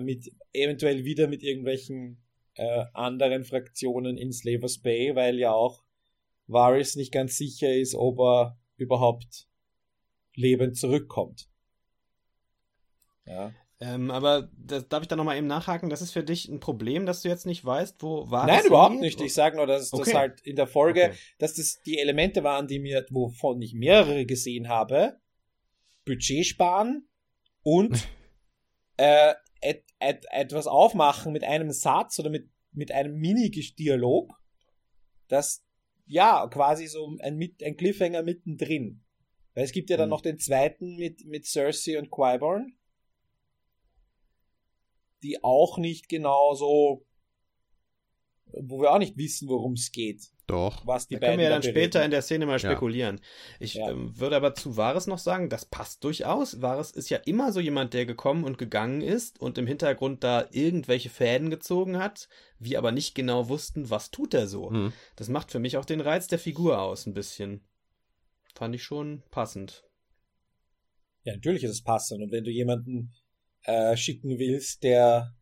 [0.00, 2.22] mit eventuell wieder mit irgendwelchen
[2.54, 5.84] äh, anderen Fraktionen in Slavers Bay, weil ja auch
[6.46, 9.48] Varys nicht ganz sicher ist, ob er überhaupt
[10.34, 11.48] lebend zurückkommt.
[13.26, 13.54] Ja.
[13.82, 15.88] Ähm, aber das, darf ich da nochmal eben nachhaken?
[15.88, 18.92] Das ist für dich ein Problem, dass du jetzt nicht weißt, wo Varys Nein, überhaupt
[18.92, 19.00] geht?
[19.00, 19.20] nicht.
[19.22, 20.04] Ich sage nur, dass okay.
[20.04, 21.16] das halt in der Folge, okay.
[21.38, 25.18] dass das die Elemente waren, die mir, wovon ich mehrere gesehen habe,
[26.04, 27.08] Budget sparen
[27.62, 28.06] und
[28.98, 34.30] äh, et, et, etwas aufmachen mit einem Satz oder mit, mit einem Mini-Dialog,
[35.28, 35.64] das
[36.04, 39.02] ja quasi so ein, ein Cliffhanger mittendrin.
[39.54, 40.10] Weil es gibt ja dann mhm.
[40.10, 42.74] noch den zweiten mit, mit Cersei und Qyburn,
[45.22, 47.06] die auch nicht genau so,
[48.52, 50.30] wo wir auch nicht wissen, worum es geht.
[50.50, 50.84] Doch.
[50.84, 53.16] Was die da können wir ja dann später in der Szene mal spekulieren.
[53.16, 53.56] Ja.
[53.60, 53.90] Ich ja.
[53.90, 56.60] ähm, würde aber zu Vares noch sagen, das passt durchaus.
[56.60, 60.48] Vares ist ja immer so jemand, der gekommen und gegangen ist und im Hintergrund da
[60.50, 62.28] irgendwelche Fäden gezogen hat,
[62.58, 64.70] wir aber nicht genau wussten, was tut er so.
[64.70, 64.92] Hm.
[65.14, 67.64] Das macht für mich auch den Reiz der Figur aus ein bisschen.
[68.54, 69.84] Fand ich schon passend.
[71.22, 72.22] Ja, natürlich ist es passend.
[72.22, 73.12] Und wenn du jemanden
[73.64, 75.34] äh, schicken willst, der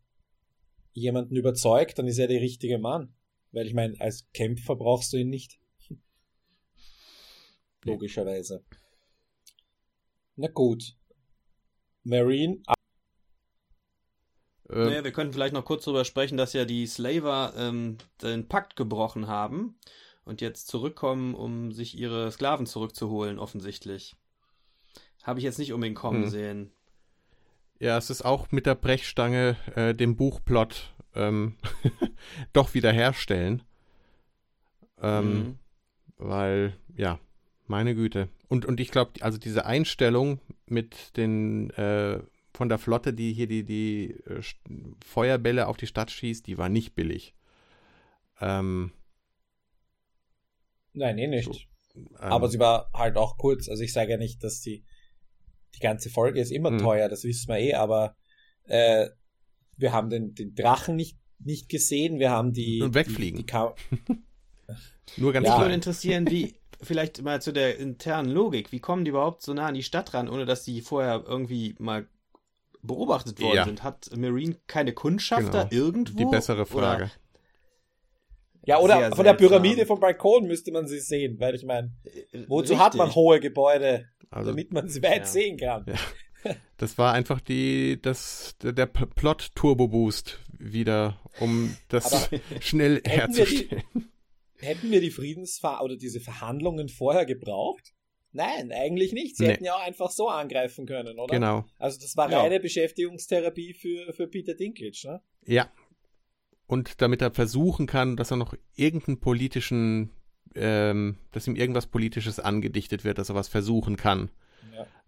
[0.93, 3.13] jemanden überzeugt, dann ist er der richtige Mann.
[3.51, 5.59] Weil ich meine, als Kämpfer brauchst du ihn nicht.
[7.83, 8.63] Logischerweise.
[10.35, 10.95] Na gut.
[12.03, 12.61] Marine.
[14.69, 18.47] Ähm, naja, wir könnten vielleicht noch kurz darüber sprechen, dass ja die Slaver ähm, den
[18.47, 19.79] Pakt gebrochen haben
[20.25, 24.15] und jetzt zurückkommen, um sich ihre Sklaven zurückzuholen, offensichtlich.
[25.23, 26.29] Habe ich jetzt nicht unbedingt kommen hm.
[26.29, 26.71] sehen.
[27.79, 31.55] Ja, es ist auch mit der Brechstange äh, dem Buchplot ähm,
[32.53, 33.63] doch wiederherstellen.
[35.01, 35.59] Ähm, mhm.
[36.17, 37.19] Weil, ja,
[37.67, 38.27] meine Güte.
[38.49, 42.19] Und, und ich glaube, also diese Einstellung mit den äh,
[42.53, 44.41] von der Flotte, die hier die, die äh,
[45.05, 47.33] Feuerbälle auf die Stadt schießt, die war nicht billig.
[48.41, 48.91] Ähm,
[50.91, 51.45] Nein, eh nicht.
[51.45, 53.69] So, ähm, Aber sie war halt auch kurz.
[53.69, 54.83] Also ich sage ja nicht, dass sie
[55.75, 56.79] die ganze Folge ist immer mhm.
[56.79, 58.15] teuer, das wissen wir eh, aber
[58.63, 59.07] äh,
[59.77, 62.81] wir haben den, den Drachen nicht, nicht gesehen, wir haben die.
[62.81, 63.39] Und wegfliegen.
[63.39, 64.21] Die, die
[65.21, 65.53] Nur ganz ja.
[65.53, 69.53] Mich würde interessieren, wie, vielleicht mal zu der internen Logik, wie kommen die überhaupt so
[69.53, 72.07] nah an die Stadt ran, ohne dass die vorher irgendwie mal
[72.81, 73.65] beobachtet worden ja.
[73.65, 73.83] sind?
[73.83, 75.83] Hat Marine keine Kundschafter genau.
[75.85, 76.17] irgendwo?
[76.17, 77.03] Die bessere Frage.
[77.05, 77.11] Oder
[78.69, 82.43] ja, oder von der Pyramide von Balkon müsste man sie sehen, weil ich meine, äh,
[82.47, 82.79] wozu Richtig.
[82.79, 85.25] hat man hohe Gebäude, also, damit man sie weit ja.
[85.25, 85.85] sehen kann?
[85.87, 85.95] Ja.
[86.77, 92.29] Das war einfach die, das, der Plot-Turbo-Boost wieder, um das
[92.61, 93.83] schnell herzustellen.
[93.93, 94.01] Wir
[94.61, 97.93] die, hätten wir die Friedensver- oder diese Verhandlungen vorher gebraucht?
[98.31, 99.35] Nein, eigentlich nicht.
[99.35, 99.51] Sie nee.
[99.51, 101.33] hätten ja auch einfach so angreifen können, oder?
[101.33, 101.65] Genau.
[101.77, 105.21] Also das war reine Beschäftigungstherapie für, für Peter Dinklage, ne?
[105.45, 105.69] Ja,
[106.69, 110.11] und damit er versuchen kann, dass er noch irgendeinen politischen,
[110.53, 114.29] ähm, dass ihm irgendwas Politisches angedichtet wird, dass er was versuchen kann.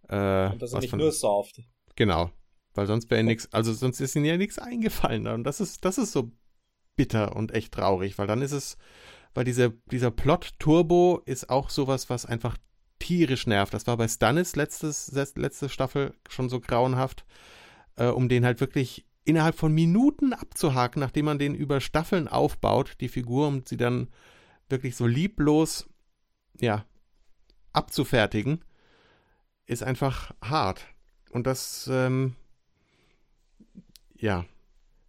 [0.10, 0.47] Ja.
[0.47, 1.62] Äh, und dass er nicht von, nur soft.
[1.95, 2.32] Genau.
[2.74, 5.28] Weil sonst wäre nichts, also sonst ist ihm ja nichts eingefallen.
[5.28, 6.32] Und das ist, das ist so
[6.95, 8.76] bitter und echt traurig, weil dann ist es,
[9.36, 12.58] weil dieser, dieser Plot-Turbo ist auch sowas, was einfach
[12.97, 13.76] tierisch nervt.
[13.76, 17.24] Das war bei Stannis letztes, letzte Staffel schon so grauenhaft,
[17.97, 22.95] äh, um den halt wirklich innerhalb von Minuten abzuhaken, nachdem man den über Staffeln aufbaut,
[23.01, 24.10] die Figur, um sie dann
[24.69, 25.88] wirklich so lieblos,
[26.60, 26.86] ja,
[27.73, 28.63] abzufertigen,
[29.65, 30.86] ist einfach hart.
[31.31, 32.36] Und das, ähm,
[34.15, 34.45] ja,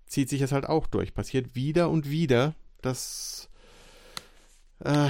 [0.07, 1.15] zieht sich es halt auch durch.
[1.15, 3.49] Passiert wieder und wieder, dass,
[4.81, 5.09] äh,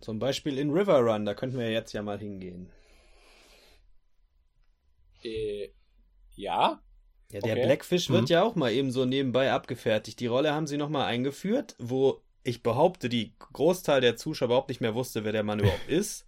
[0.00, 2.68] zum Beispiel in River Run, da könnten wir jetzt ja mal hingehen.
[5.22, 5.68] Äh,
[6.34, 6.82] ja,
[7.32, 7.64] ja, der okay.
[7.64, 8.26] Blackfish wird mhm.
[8.28, 10.20] ja auch mal eben so nebenbei abgefertigt.
[10.20, 14.80] Die Rolle haben sie nochmal eingeführt, wo ich behaupte, die Großteil der Zuschauer überhaupt nicht
[14.80, 16.26] mehr wusste, wer der Mann überhaupt ist.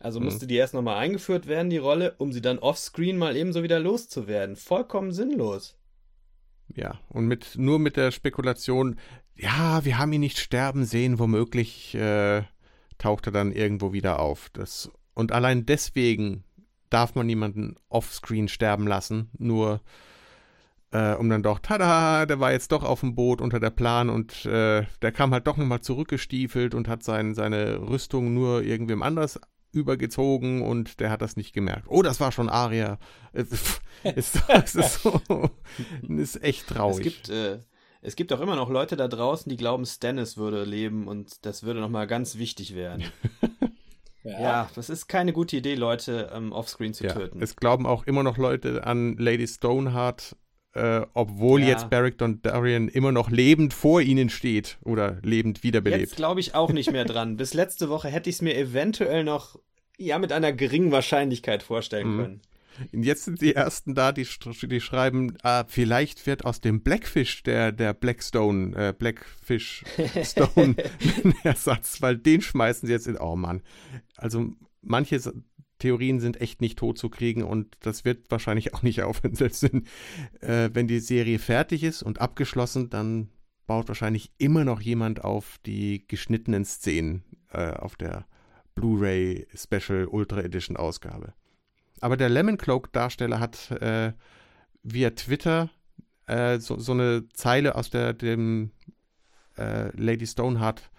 [0.00, 0.26] Also mhm.
[0.26, 3.78] musste die erst nochmal eingeführt werden, die Rolle, um sie dann offscreen mal ebenso wieder
[3.78, 4.56] loszuwerden.
[4.56, 5.76] Vollkommen sinnlos.
[6.74, 8.98] Ja, und mit nur mit der Spekulation,
[9.36, 12.42] ja, wir haben ihn nicht sterben sehen, womöglich äh,
[12.98, 14.50] taucht er dann irgendwo wieder auf.
[14.52, 16.42] Das, und allein deswegen
[16.90, 19.82] darf man niemanden offscreen sterben lassen, nur
[20.92, 24.10] äh, um dann doch, tada, der war jetzt doch auf dem Boot unter der Plan
[24.10, 29.02] und äh, der kam halt doch nochmal zurückgestiefelt und hat sein, seine Rüstung nur irgendwem
[29.02, 29.40] anders
[29.72, 31.86] übergezogen und der hat das nicht gemerkt.
[31.88, 32.98] Oh, das war schon Aria.
[33.32, 33.80] ist,
[34.16, 34.42] ist,
[34.74, 35.20] ist, so,
[36.08, 37.06] ist echt traurig.
[37.06, 37.58] Es gibt, äh,
[38.02, 41.62] es gibt auch immer noch Leute da draußen, die glauben, Stannis würde leben und das
[41.62, 43.04] würde nochmal ganz wichtig werden.
[44.24, 44.40] Ja.
[44.40, 44.70] ja.
[44.76, 47.42] das ist keine gute Idee, Leute ähm, offscreen zu ja, töten.
[47.42, 50.36] Es glauben auch immer noch Leute an Lady Stoneheart,
[50.74, 51.68] äh, obwohl ja.
[51.68, 56.00] jetzt Barrick Dondarrion immer noch lebend vor ihnen steht oder lebend wiederbelebt.
[56.00, 57.36] Jetzt glaube ich auch nicht mehr dran.
[57.36, 59.58] Bis letzte Woche hätte ich es mir eventuell noch
[59.98, 62.20] ja mit einer geringen Wahrscheinlichkeit vorstellen mhm.
[62.20, 62.40] können.
[62.92, 64.26] Und jetzt sind die ersten da, die,
[64.62, 69.84] die schreiben, ah, vielleicht wird aus dem Blackfish der, der Blackstone, äh, Blackfish
[70.24, 70.76] Stone
[71.44, 73.62] Ersatz, weil den schmeißen sie jetzt in, oh Mann.
[74.16, 75.20] Also manche
[75.82, 79.34] Theorien sind echt nicht tot zu kriegen und das wird wahrscheinlich auch nicht aufhören.
[79.34, 79.86] Selbst wenn,
[80.40, 83.28] äh, wenn die Serie fertig ist und abgeschlossen, dann
[83.66, 88.26] baut wahrscheinlich immer noch jemand auf die geschnittenen Szenen äh, auf der
[88.74, 91.34] Blu-ray Special Ultra Edition Ausgabe.
[92.00, 94.12] Aber der Lemon Cloak Darsteller hat äh,
[94.82, 95.70] via Twitter
[96.26, 98.70] äh, so, so, eine Zeile aus der, dem
[99.58, 100.90] äh, Lady Stoneheart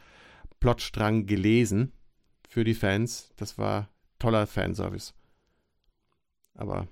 [0.60, 1.94] Plotstrang gelesen
[2.48, 3.34] für die Fans.
[3.38, 3.90] Das war
[4.24, 5.14] toller Fanservice.
[6.54, 6.88] Aber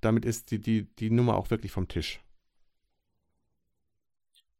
[0.00, 2.20] damit ist die, die, die Nummer auch wirklich vom Tisch.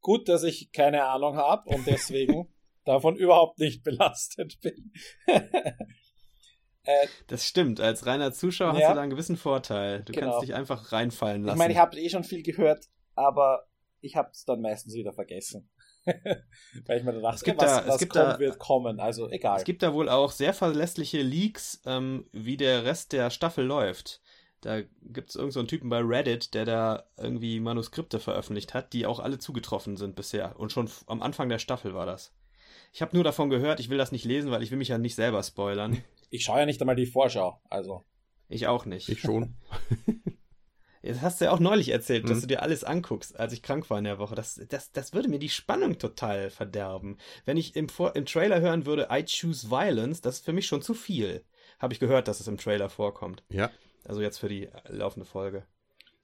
[0.03, 2.53] Gut, dass ich keine Ahnung habe und deswegen
[2.85, 4.93] davon überhaupt nicht belastet bin.
[5.27, 7.81] äh, das stimmt.
[7.81, 10.03] Als reiner Zuschauer ja, hast du da einen gewissen Vorteil.
[10.03, 10.33] Du genau.
[10.33, 11.57] kannst dich einfach reinfallen lassen.
[11.57, 13.67] Ich meine, ich habe eh schon viel gehört, aber
[14.03, 15.71] ich habe es dann meistens wieder vergessen.
[16.87, 19.01] Weil ich mir dachte, es gibt was, da, was es gibt kommen, da, wird kommen,
[19.01, 19.59] also egal.
[19.59, 24.21] Es gibt da wohl auch sehr verlässliche Leaks, ähm, wie der Rest der Staffel läuft.
[24.61, 29.05] Da gibt es irgendeinen so Typen bei Reddit, der da irgendwie Manuskripte veröffentlicht hat, die
[29.05, 30.59] auch alle zugetroffen sind bisher.
[30.59, 32.35] Und schon am Anfang der Staffel war das.
[32.93, 34.99] Ich habe nur davon gehört, ich will das nicht lesen, weil ich will mich ja
[34.99, 36.03] nicht selber spoilern.
[36.31, 38.05] Ich schaue ja nicht einmal die Vorschau, also.
[38.49, 39.09] Ich auch nicht.
[39.09, 39.57] Ich schon.
[41.05, 42.29] Das hast du ja auch neulich erzählt, mhm.
[42.29, 44.35] dass du dir alles anguckst, als ich krank war in der Woche.
[44.35, 47.19] Das, das, das würde mir die Spannung total verderben.
[47.45, 50.83] Wenn ich im, im Trailer hören würde, I choose violence, das ist für mich schon
[50.83, 51.45] zu viel.
[51.79, 53.43] Habe ich gehört, dass es im Trailer vorkommt.
[53.51, 53.71] Ja.
[54.05, 55.67] Also jetzt für die laufende Folge.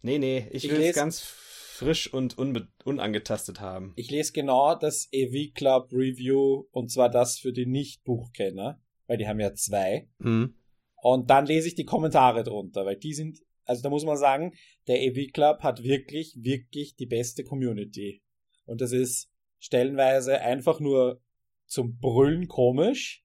[0.03, 2.37] Nee, nee, ich, ich will es ganz frisch und
[2.85, 3.93] unangetastet haben.
[3.97, 9.27] Ich lese genau das EV Club Review und zwar das für die Nicht-Buchkenner, weil die
[9.27, 10.09] haben ja zwei.
[10.19, 10.55] Mhm.
[11.03, 13.39] Und dann lese ich die Kommentare drunter, weil die sind,
[13.71, 14.53] also da muss man sagen,
[14.89, 18.21] der EV Club hat wirklich, wirklich die beste Community.
[18.65, 19.31] Und das ist
[19.61, 21.23] stellenweise einfach nur
[21.67, 23.25] zum Brüllen komisch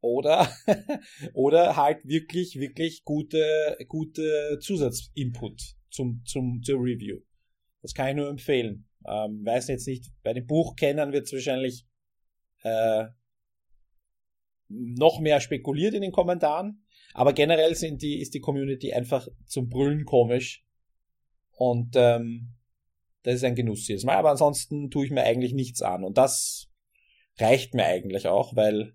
[0.00, 0.50] oder,
[1.34, 7.18] oder halt wirklich, wirklich gute, gute Zusatzinput zum, zum, zur Review.
[7.82, 8.88] Das kann ich nur empfehlen.
[9.06, 11.86] Ähm, weiß jetzt nicht, bei den Buchkennern wird es wahrscheinlich
[12.62, 13.08] äh,
[14.68, 16.81] noch mehr spekuliert in den Kommentaren.
[17.14, 20.64] Aber generell sind die, ist die Community einfach zum Brüllen komisch.
[21.50, 22.54] Und ähm,
[23.22, 24.16] das ist ein Genuss jedes Mal.
[24.16, 26.04] Aber ansonsten tue ich mir eigentlich nichts an.
[26.04, 26.68] Und das
[27.38, 28.94] reicht mir eigentlich auch, weil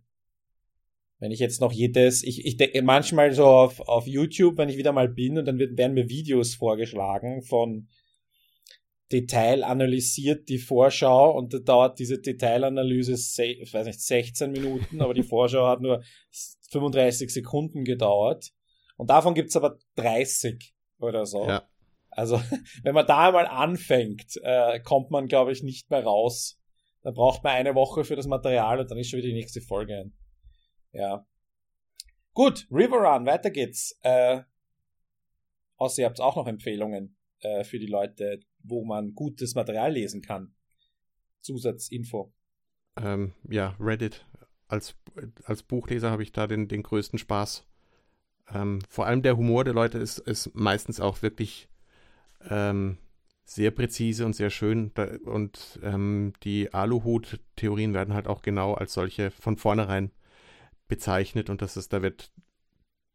[1.19, 4.77] wenn ich jetzt noch jedes, ich, ich denke manchmal so auf, auf YouTube, wenn ich
[4.77, 7.87] wieder mal bin und dann wird, werden mir Videos vorgeschlagen von
[9.11, 15.13] Detail analysiert die Vorschau und da dauert diese Detailanalyse, ich weiß nicht, 16 Minuten, aber
[15.13, 16.03] die Vorschau hat nur
[16.67, 18.51] 35 Sekunden gedauert.
[18.97, 21.47] Und davon gibt's aber 30 oder so.
[21.47, 21.67] Ja.
[22.09, 22.41] Also,
[22.83, 26.59] wenn man da mal anfängt, äh, kommt man, glaube ich, nicht mehr raus.
[27.03, 29.61] Dann braucht man eine Woche für das Material und dann ist schon wieder die nächste
[29.61, 30.11] Folge.
[30.91, 31.25] Ja.
[32.33, 33.97] Gut, River Run, weiter geht's.
[34.01, 34.41] Äh,
[35.77, 40.21] außer ihr habt auch noch Empfehlungen äh, für die Leute, wo man gutes Material lesen
[40.21, 40.53] kann.
[41.41, 42.33] Zusatzinfo.
[42.97, 44.25] Ähm, ja, Reddit.
[44.67, 44.95] Als,
[45.43, 47.65] als Buchleser habe ich da den, den größten Spaß.
[48.53, 51.69] Ähm, vor allem der Humor der Leute ist, ist meistens auch wirklich
[52.49, 52.97] ähm,
[53.43, 54.91] sehr präzise und sehr schön.
[55.25, 60.11] und ähm, die Aluhut-Theorien werden halt auch genau als solche von vornherein
[60.87, 62.31] bezeichnet und das ist, da wird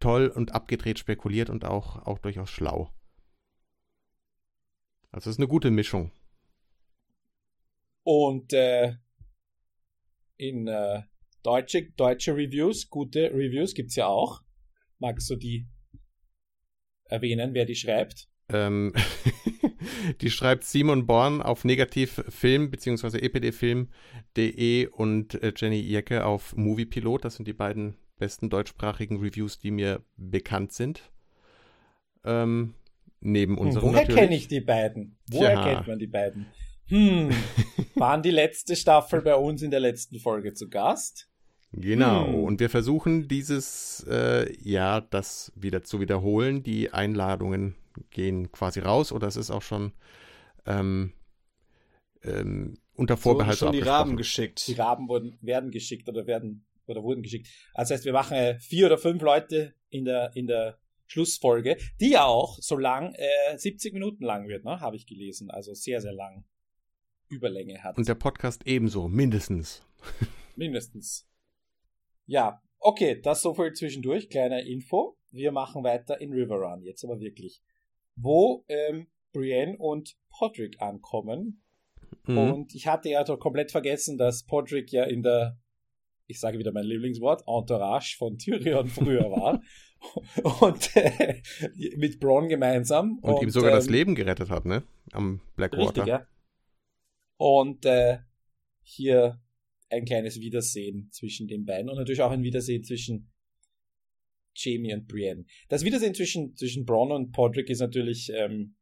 [0.01, 2.91] toll und abgedreht spekuliert und auch, auch durchaus schlau.
[5.12, 6.11] Also es ist eine gute Mischung.
[8.03, 8.97] Und äh,
[10.38, 11.03] in äh,
[11.43, 14.43] deutsche, deutsche Reviews, gute Reviews gibt's ja auch.
[14.99, 15.67] Magst du die
[17.05, 18.29] erwähnen, wer die schreibt?
[18.49, 18.93] Ähm,
[20.21, 23.19] die schreibt Simon Born auf Negativfilm bzw.
[23.19, 27.25] epdfilm.de und äh, Jenny Jecke auf Moviepilot.
[27.25, 31.11] Das sind die beiden besten deutschsprachigen Reviews, die mir bekannt sind.
[32.25, 32.75] Ähm,
[33.21, 35.19] neben unserem Woher kenne ich die beiden?
[35.29, 35.75] Woher Tja.
[35.75, 36.47] kennt man die beiden?
[36.87, 37.31] Hm,
[37.95, 41.32] waren die letzte Staffel bei uns in der letzten Folge zu Gast?
[41.73, 42.35] Genau, hm.
[42.35, 46.63] und wir versuchen dieses äh, Jahr das wieder zu wiederholen.
[46.63, 47.77] Die Einladungen
[48.11, 49.93] gehen quasi raus oder es ist auch schon
[50.67, 51.13] ähm,
[52.23, 54.67] ähm, unter Vorbehalt so, schon die Raben geschickt.
[54.69, 57.49] Die Raben wurden, werden geschickt oder werden oder wurden geschickt.
[57.73, 61.77] Also das heißt, wir machen äh, vier oder fünf Leute in der in der Schlussfolge,
[62.01, 65.51] die ja auch so lang äh, 70 Minuten lang wird, ne, habe ich gelesen.
[65.51, 66.45] Also sehr sehr lang
[67.29, 67.97] Überlänge hat.
[67.97, 69.83] Und der Podcast ebenso, mindestens.
[70.57, 71.27] mindestens.
[72.27, 75.17] Ja, okay, das so viel zwischendurch, kleine Info.
[75.31, 77.63] Wir machen weiter in River Run, jetzt aber wirklich.
[78.17, 81.63] Wo ähm, Brienne und Podrick ankommen.
[82.27, 82.39] Mhm.
[82.39, 85.59] Und ich hatte ja doch komplett vergessen, dass Podrick ja in der,
[86.27, 89.61] ich sage wieder mein Lieblingswort, Entourage von Tyrion früher war.
[90.61, 91.41] und äh,
[91.97, 93.19] mit Bronn gemeinsam.
[93.23, 94.83] Und, und ihm sogar ähm, das Leben gerettet hat, ne?
[95.13, 96.03] Am Blackwater.
[96.03, 96.27] Richtig, ja.
[97.37, 98.19] Und äh,
[98.83, 99.41] hier
[99.93, 103.31] ein kleines Wiedersehen zwischen den beiden und natürlich auch ein Wiedersehen zwischen
[104.55, 105.45] Jamie und Brienne.
[105.69, 108.77] Das Wiedersehen zwischen, zwischen Bronn und Podrick ist natürlich ähm,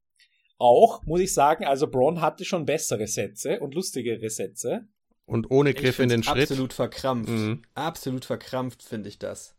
[0.59, 4.89] auch, muss ich sagen, also Bronn hatte schon bessere Sätze und lustigere Sätze.
[5.25, 6.43] Und ohne Griff in den Schritt.
[6.43, 7.31] Absolut verkrampft.
[7.31, 7.63] Mhm.
[7.75, 9.57] Absolut verkrampft finde ich das.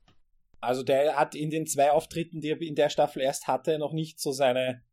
[0.59, 3.93] Also der hat in den zwei Auftritten, die er in der Staffel erst hatte, noch
[3.93, 4.83] nicht so seine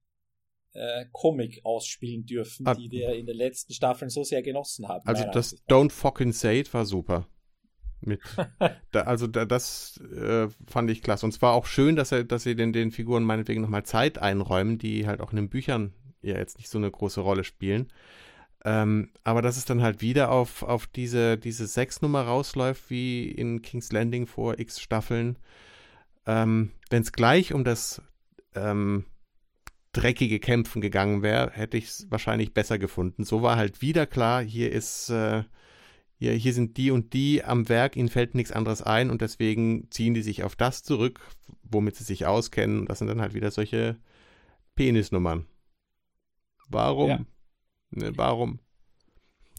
[0.78, 5.06] äh, Comic ausspielen dürfen, ah, die wir in den letzten Staffeln so sehr genossen haben.
[5.06, 7.26] Also das Don't Fucking Say It war super.
[8.00, 8.20] Mit,
[8.92, 11.26] da, also da, das äh, fand ich klasse.
[11.26, 14.78] Und zwar auch schön, dass er, dass sie den, den Figuren meinetwegen nochmal Zeit einräumen,
[14.78, 17.92] die halt auch in den Büchern ja jetzt nicht so eine große Rolle spielen.
[18.64, 23.62] Ähm, aber dass es dann halt wieder auf, auf diese, diese Sechs-Nummer rausläuft, wie in
[23.62, 25.38] King's Landing vor x Staffeln.
[26.26, 28.02] Ähm, Wenn es gleich um das
[28.54, 29.04] ähm,
[29.92, 33.24] dreckige Kämpfen gegangen wäre, hätte ich es wahrscheinlich besser gefunden.
[33.24, 35.44] So war halt wieder klar, hier ist, äh,
[36.18, 39.90] hier, hier sind die und die am Werk, ihnen fällt nichts anderes ein und deswegen
[39.90, 41.20] ziehen die sich auf das zurück,
[41.62, 42.86] womit sie sich auskennen.
[42.86, 43.96] Das sind dann halt wieder solche
[44.74, 45.46] Penisnummern.
[46.68, 47.08] Warum?
[47.10, 47.20] Ja.
[47.90, 48.60] Ne, warum?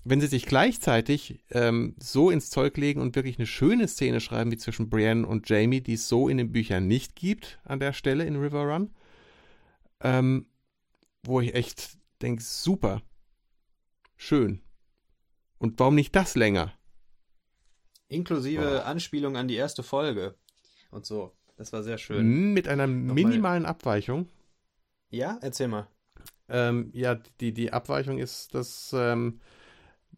[0.06, 4.52] Wenn sie sich gleichzeitig ähm, so ins Zeug legen und wirklich eine schöne Szene schreiben,
[4.52, 7.94] wie zwischen Brienne und Jamie, die es so in den Büchern nicht gibt an der
[7.94, 8.92] Stelle in River Run,
[10.02, 10.48] ähm,
[11.24, 13.02] wo ich echt denke, super,
[14.16, 14.62] schön.
[15.58, 16.74] Und warum nicht das länger?
[18.08, 18.86] Inklusive oh.
[18.86, 20.36] Anspielung an die erste Folge
[20.90, 21.36] und so.
[21.58, 22.54] Das war sehr schön.
[22.54, 23.16] Mit einer Nochmal.
[23.16, 24.30] minimalen Abweichung.
[25.10, 25.88] Ja, erzähl mal.
[26.48, 29.42] Ähm, ja, die, die Abweichung ist, dass ähm,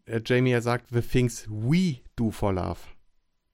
[0.06, 2.78] äh, Jamie ja sagt, the things we do for love.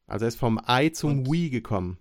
[0.07, 1.99] Also er ist vom I zum Und we gekommen.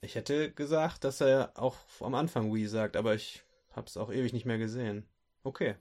[0.00, 3.42] Ich hätte gesagt, dass er auch am Anfang we sagt, aber ich
[3.72, 5.06] hab's auch ewig nicht mehr gesehen.
[5.42, 5.74] Okay.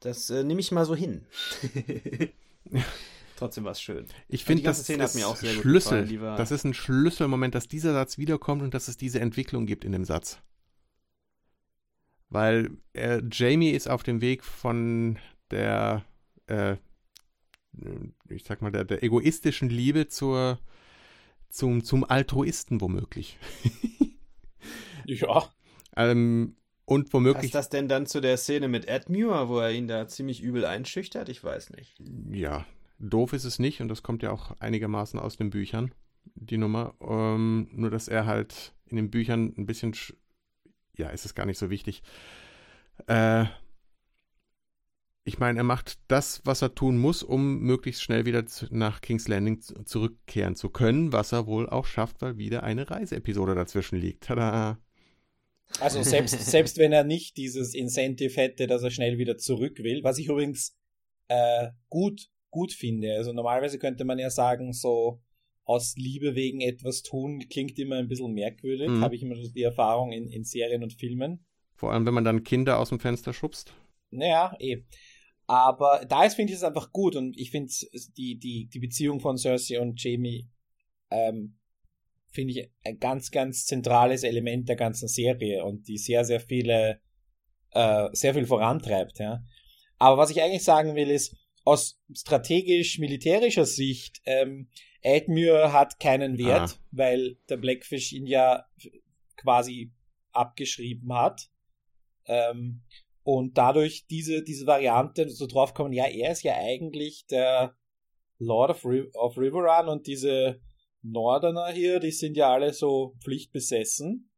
[0.00, 1.26] Das äh, nehme ich mal so hin.
[3.36, 4.06] Trotzdem war es schön.
[4.28, 6.06] Ich finde, das Szene ist Schlüssel.
[6.06, 9.84] Gefallen, das ist ein Schlüsselmoment, dass dieser Satz wiederkommt und dass es diese Entwicklung gibt
[9.84, 10.38] in dem Satz.
[12.28, 15.18] Weil äh, Jamie ist auf dem Weg von
[15.50, 16.04] der,
[16.46, 16.76] äh,
[18.28, 20.58] ich sag mal, der, der egoistischen Liebe zur,
[21.52, 23.38] zum, zum Altruisten womöglich.
[25.04, 25.44] ja.
[25.96, 27.52] Ähm, und womöglich.
[27.52, 30.64] Passt das denn dann zu der Szene mit Edmure, wo er ihn da ziemlich übel
[30.64, 31.28] einschüchtert?
[31.28, 32.00] Ich weiß nicht.
[32.30, 32.66] Ja,
[32.98, 35.94] doof ist es nicht und das kommt ja auch einigermaßen aus den Büchern,
[36.34, 36.94] die Nummer.
[37.00, 39.94] Ähm, nur, dass er halt in den Büchern ein bisschen.
[40.96, 42.02] Ja, ist es gar nicht so wichtig.
[43.06, 43.44] Äh,
[45.24, 49.28] ich meine, er macht das, was er tun muss, um möglichst schnell wieder nach King's
[49.28, 54.24] Landing zurückkehren zu können, was er wohl auch schafft, weil wieder eine Reiseepisode dazwischen liegt.
[54.24, 54.78] Tada!
[55.80, 60.02] Also selbst, selbst wenn er nicht dieses Incentive hätte, dass er schnell wieder zurück will,
[60.02, 60.76] was ich übrigens
[61.28, 63.14] äh, gut, gut finde.
[63.14, 65.20] Also normalerweise könnte man ja sagen, so
[65.64, 68.88] aus Liebe wegen etwas tun, klingt immer ein bisschen merkwürdig.
[68.88, 69.00] Mhm.
[69.00, 71.44] Habe ich immer die Erfahrung in, in Serien und Filmen.
[71.74, 73.74] Vor allem, wenn man dann Kinder aus dem Fenster schubst.
[74.10, 74.82] Naja, eh.
[75.52, 77.70] Aber da ist, finde ich es einfach gut und ich finde
[78.16, 80.48] die, die, die Beziehung von Cersei und Jamie
[81.10, 81.58] ähm,
[82.30, 87.02] finde ich ein ganz, ganz zentrales Element der ganzen Serie und die sehr, sehr viele,
[87.72, 89.44] äh, sehr viel vorantreibt, ja.
[89.98, 94.70] Aber was ich eigentlich sagen will, ist, aus strategisch-militärischer Sicht, ähm,
[95.02, 96.84] Edmure hat keinen Wert, ah.
[96.92, 98.64] weil der Blackfish ihn ja
[99.36, 99.92] quasi
[100.32, 101.50] abgeschrieben hat.
[102.24, 102.84] Ähm,
[103.24, 107.76] und dadurch diese, diese Variante so drauf kommen, ja, er ist ja eigentlich der
[108.38, 110.60] Lord of, Ri of Riverrun und diese
[111.02, 114.30] Norderner hier, die sind ja alle so pflichtbesessen.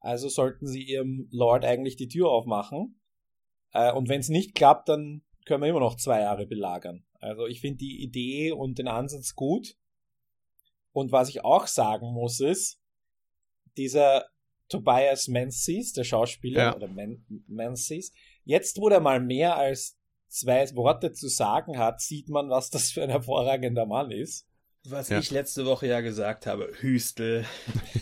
[0.00, 3.00] Also sollten sie ihrem Lord eigentlich die Tür aufmachen.
[3.72, 7.04] Äh, und wenn es nicht klappt, dann können wir immer noch zwei Jahre belagern.
[7.20, 9.76] Also ich finde die Idee und den Ansatz gut.
[10.92, 12.80] Und was ich auch sagen muss ist,
[13.76, 14.26] dieser
[14.68, 16.76] Tobias Menzies, der Schauspieler, ja.
[16.76, 18.12] oder Man Menzies.
[18.44, 19.96] Jetzt, wo er mal mehr als
[20.28, 24.46] zwei Worte zu sagen hat, sieht man, was das für ein hervorragender Mann ist.
[24.84, 25.18] Was ja.
[25.18, 27.44] ich letzte Woche ja gesagt habe, Hüstel.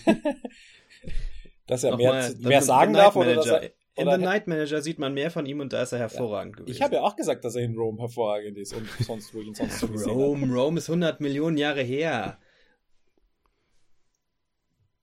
[1.66, 4.98] dass er mehr, mal, mehr sagen darf oder dass er, in The Night Manager sieht
[4.98, 6.58] man mehr von ihm und da ist er hervorragend ja.
[6.60, 6.76] gewesen.
[6.76, 9.46] Ich habe ja auch gesagt, dass er in Rome hervorragend ist und sonst wo ich
[9.46, 12.38] ihn sonst so Rome, Rome ist 100 Millionen Jahre her.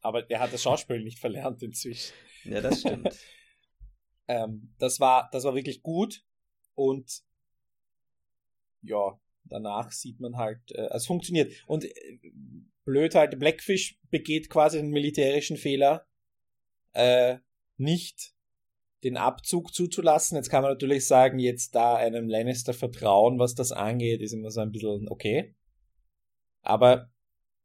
[0.03, 2.13] Aber er hat das Schauspiel nicht verlernt inzwischen.
[2.43, 3.09] Ja, das stimmt.
[4.27, 6.23] ähm, das war, das war wirklich gut
[6.75, 7.23] und
[8.81, 11.53] ja, danach sieht man halt, äh, es funktioniert.
[11.67, 12.19] Und äh,
[12.85, 16.05] blöd halt, Blackfish begeht quasi den militärischen Fehler,
[16.91, 17.37] äh,
[17.77, 18.33] nicht
[19.03, 20.35] den Abzug zuzulassen.
[20.37, 24.51] Jetzt kann man natürlich sagen, jetzt da einem Lannister vertrauen, was das angeht, ist immer
[24.51, 25.55] so ein bisschen okay.
[26.61, 27.12] Aber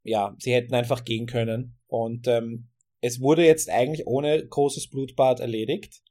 [0.09, 1.79] ja, sie hätten einfach gehen können.
[1.87, 2.69] Und ähm,
[3.01, 6.03] es wurde jetzt eigentlich ohne großes Blutbad erledigt,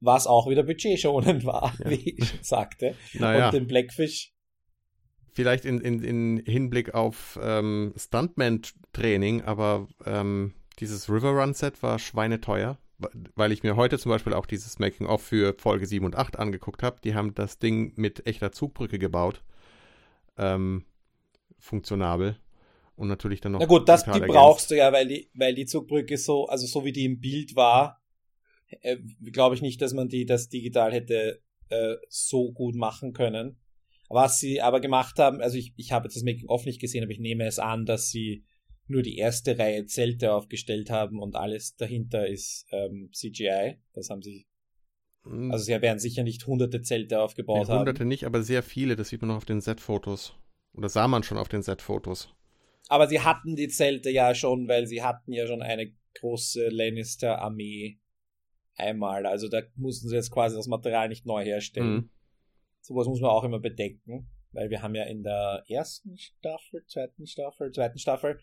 [0.00, 1.90] was auch wieder budgetschonend war, ja.
[1.90, 2.94] wie ich sagte.
[3.14, 3.46] Naja.
[3.46, 4.32] Und den Blackfish.
[5.32, 11.98] Vielleicht in, in, in Hinblick auf ähm, Stuntman-Training, aber ähm, dieses River Run Set war
[11.98, 12.78] schweineteuer,
[13.36, 16.82] weil ich mir heute zum Beispiel auch dieses Making-of für Folge 7 und 8 angeguckt
[16.82, 17.00] habe.
[17.04, 19.42] Die haben das Ding mit echter Zugbrücke gebaut.
[20.36, 20.84] Ähm,
[21.58, 22.36] funktionabel
[22.98, 23.60] und natürlich dann noch.
[23.60, 26.84] Na gut, das, die brauchst du ja, weil die, weil die Zugbrücke so, also so
[26.84, 28.02] wie die im Bild war,
[28.80, 28.96] äh,
[29.32, 33.56] glaube ich nicht, dass man die das digital hätte äh, so gut machen können.
[34.08, 37.12] Was sie aber gemacht haben, also ich, ich habe jetzt das Making-of nicht gesehen, aber
[37.12, 38.44] ich nehme es an, dass sie
[38.86, 43.76] nur die erste Reihe Zelte aufgestellt haben und alles dahinter ist ähm, CGI.
[43.92, 44.46] Das haben sie.
[45.24, 45.52] Hm.
[45.52, 47.80] Also sie werden sicher nicht hunderte Zelte aufgebaut nee, hunderte haben.
[47.80, 48.96] Hunderte nicht, aber sehr viele.
[48.96, 50.34] Das sieht man noch auf den Set-Fotos.
[50.72, 52.34] Oder sah man schon auf den Set-Fotos.
[52.88, 57.98] Aber sie hatten die Zelte ja schon, weil sie hatten ja schon eine große Lannister-Armee
[58.74, 59.26] einmal.
[59.26, 61.94] Also da mussten sie jetzt quasi das Material nicht neu herstellen.
[61.94, 62.10] Mhm.
[62.80, 67.26] Sowas muss man auch immer bedenken, weil wir haben ja in der ersten Staffel, zweiten
[67.26, 68.40] Staffel, zweiten Staffel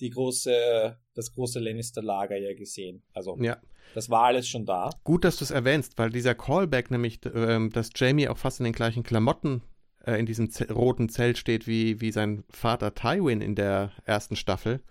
[0.00, 3.02] die große, das große Lannister-Lager ja gesehen.
[3.12, 3.58] Also ja.
[3.94, 4.90] das war alles schon da.
[5.04, 8.64] Gut, dass du es erwähnst, weil dieser Callback, nämlich, äh, dass Jamie auch fast in
[8.64, 9.62] den gleichen Klamotten
[10.06, 14.36] äh, in diesem Z roten Zelt steht wie, wie sein Vater Tywin in der ersten
[14.36, 14.82] Staffel,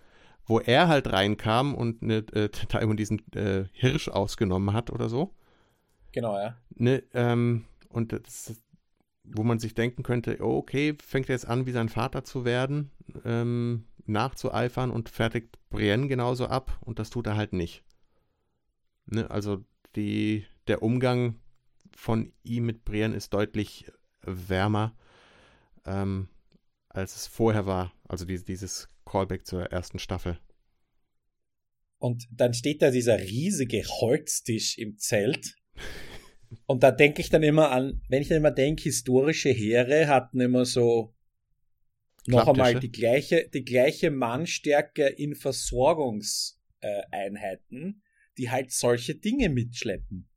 [0.46, 5.34] wo er halt reinkam und ne, äh, Tywin diesen äh, Hirsch ausgenommen hat oder so.
[6.12, 6.56] Genau, ja.
[6.74, 8.60] Ne, ähm, und das,
[9.24, 12.44] wo man sich denken könnte, oh, okay, fängt er jetzt an, wie sein Vater zu
[12.44, 12.90] werden,
[13.24, 17.84] ähm, nachzueifern und fertigt Brienne genauso ab und das tut er halt nicht.
[19.06, 19.64] Ne, also
[19.96, 21.36] die, der Umgang
[21.96, 23.90] von ihm mit Brienne ist deutlich
[24.22, 24.94] wärmer,
[25.86, 26.28] ähm,
[26.88, 27.92] als es vorher war.
[28.08, 30.38] Also die, dieses Callback zur ersten Staffel.
[31.98, 35.56] Und dann steht da dieser riesige Holztisch im Zelt.
[36.66, 40.40] Und da denke ich dann immer an, wenn ich dann immer denke, historische Heere hatten
[40.40, 41.14] immer so
[42.26, 48.02] noch einmal die gleiche, die gleiche Mannstärke in Versorgungseinheiten,
[48.38, 50.28] die halt solche Dinge mitschleppen.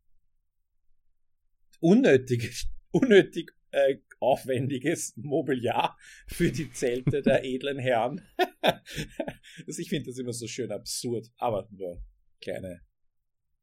[1.80, 5.97] Unnötig, unnötig äh, aufwendiges Mobiliar
[6.28, 8.22] für die Zelte der edlen Herren.
[8.61, 12.01] also ich finde das immer so schön absurd, aber nur
[12.41, 12.82] kleine,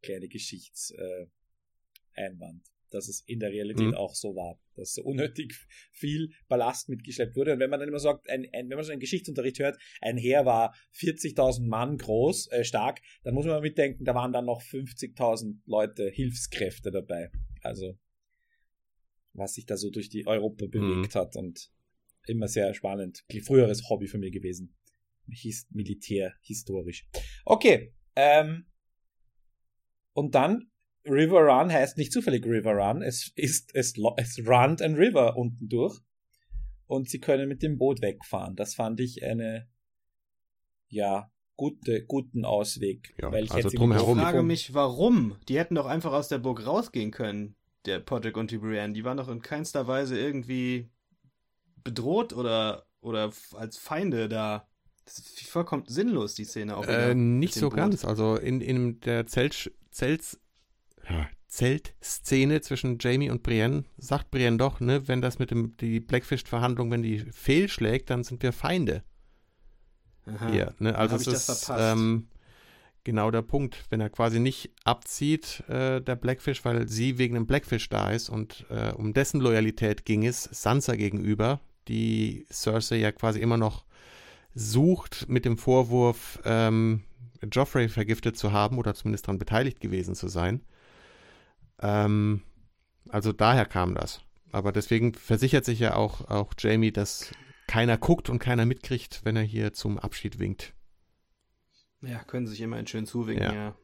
[0.03, 3.95] kleine Geschichtseinwand, äh, dass es in der Realität mhm.
[3.95, 5.55] auch so war, dass so unnötig
[5.93, 7.55] viel Ballast mitgeschleppt wurde.
[7.55, 10.17] Und wenn man dann immer sagt, ein, ein, wenn man so einen Geschichtsunterricht hört, ein
[10.17, 14.63] Heer war 40.000 Mann groß, äh, stark, dann muss man mitdenken, da waren dann noch
[14.63, 17.31] 50.000 Leute, Hilfskräfte dabei.
[17.63, 17.99] Also
[19.35, 21.19] was sich da so durch die Europa bewegt mhm.
[21.19, 21.71] hat und
[22.27, 23.25] immer sehr spannend.
[23.45, 24.75] Früheres Hobby von mir gewesen.
[25.31, 27.07] Hieß Militär, historisch.
[27.45, 28.67] Okay, ähm,
[30.13, 30.71] und dann
[31.07, 35.69] River Run heißt nicht zufällig River Run, es ist, es, es runt ein River unten
[35.69, 36.01] durch
[36.87, 38.57] und sie können mit dem Boot wegfahren.
[38.57, 39.69] Das fand ich eine,
[40.89, 43.15] ja, gute, guten Ausweg.
[43.21, 44.19] Ja, weil ich also drumherum.
[44.19, 45.37] Ich frage mich, warum?
[45.49, 47.57] Die hätten doch einfach aus der Burg rausgehen können
[47.87, 50.91] der Podrick und die Brienne, die waren doch in keinster Weise irgendwie
[51.83, 54.67] bedroht oder, oder als Feinde da.
[55.05, 56.87] Das ist vollkommen sinnlos, die Szene auch.
[56.87, 57.77] Äh, nicht so Boot.
[57.77, 58.05] ganz.
[58.05, 60.39] Also in, in der Zelt, Zelt,
[61.47, 66.91] Zeltszene zwischen Jamie und Brienne sagt Brienne doch, ne, wenn das mit dem die Blackfish-Verhandlung,
[66.91, 69.05] wenn die fehlschlägt, dann sind wir Feinde.
[70.27, 70.49] Aha.
[70.51, 70.97] Hier, ne?
[70.97, 72.29] Also es ist, ähm,
[73.05, 77.47] genau der Punkt, wenn er quasi nicht abzieht, äh, der Blackfish, weil sie wegen dem
[77.47, 83.13] Blackfish da ist und äh, um dessen Loyalität ging es Sansa gegenüber, die Cersei ja
[83.13, 83.85] quasi immer noch
[84.55, 87.03] sucht mit dem Vorwurf, ähm,
[87.53, 90.63] Joffrey vergiftet zu haben oder zumindest daran beteiligt gewesen zu sein.
[91.81, 92.43] Ähm,
[93.09, 94.23] also daher kam das.
[94.53, 97.33] Aber deswegen versichert sich ja auch, auch Jamie, dass
[97.67, 100.75] keiner guckt und keiner mitkriegt, wenn er hier zum Abschied winkt.
[102.07, 103.53] Ja, können sich immer ein schön zuwinken, ja.
[103.55, 103.75] ja.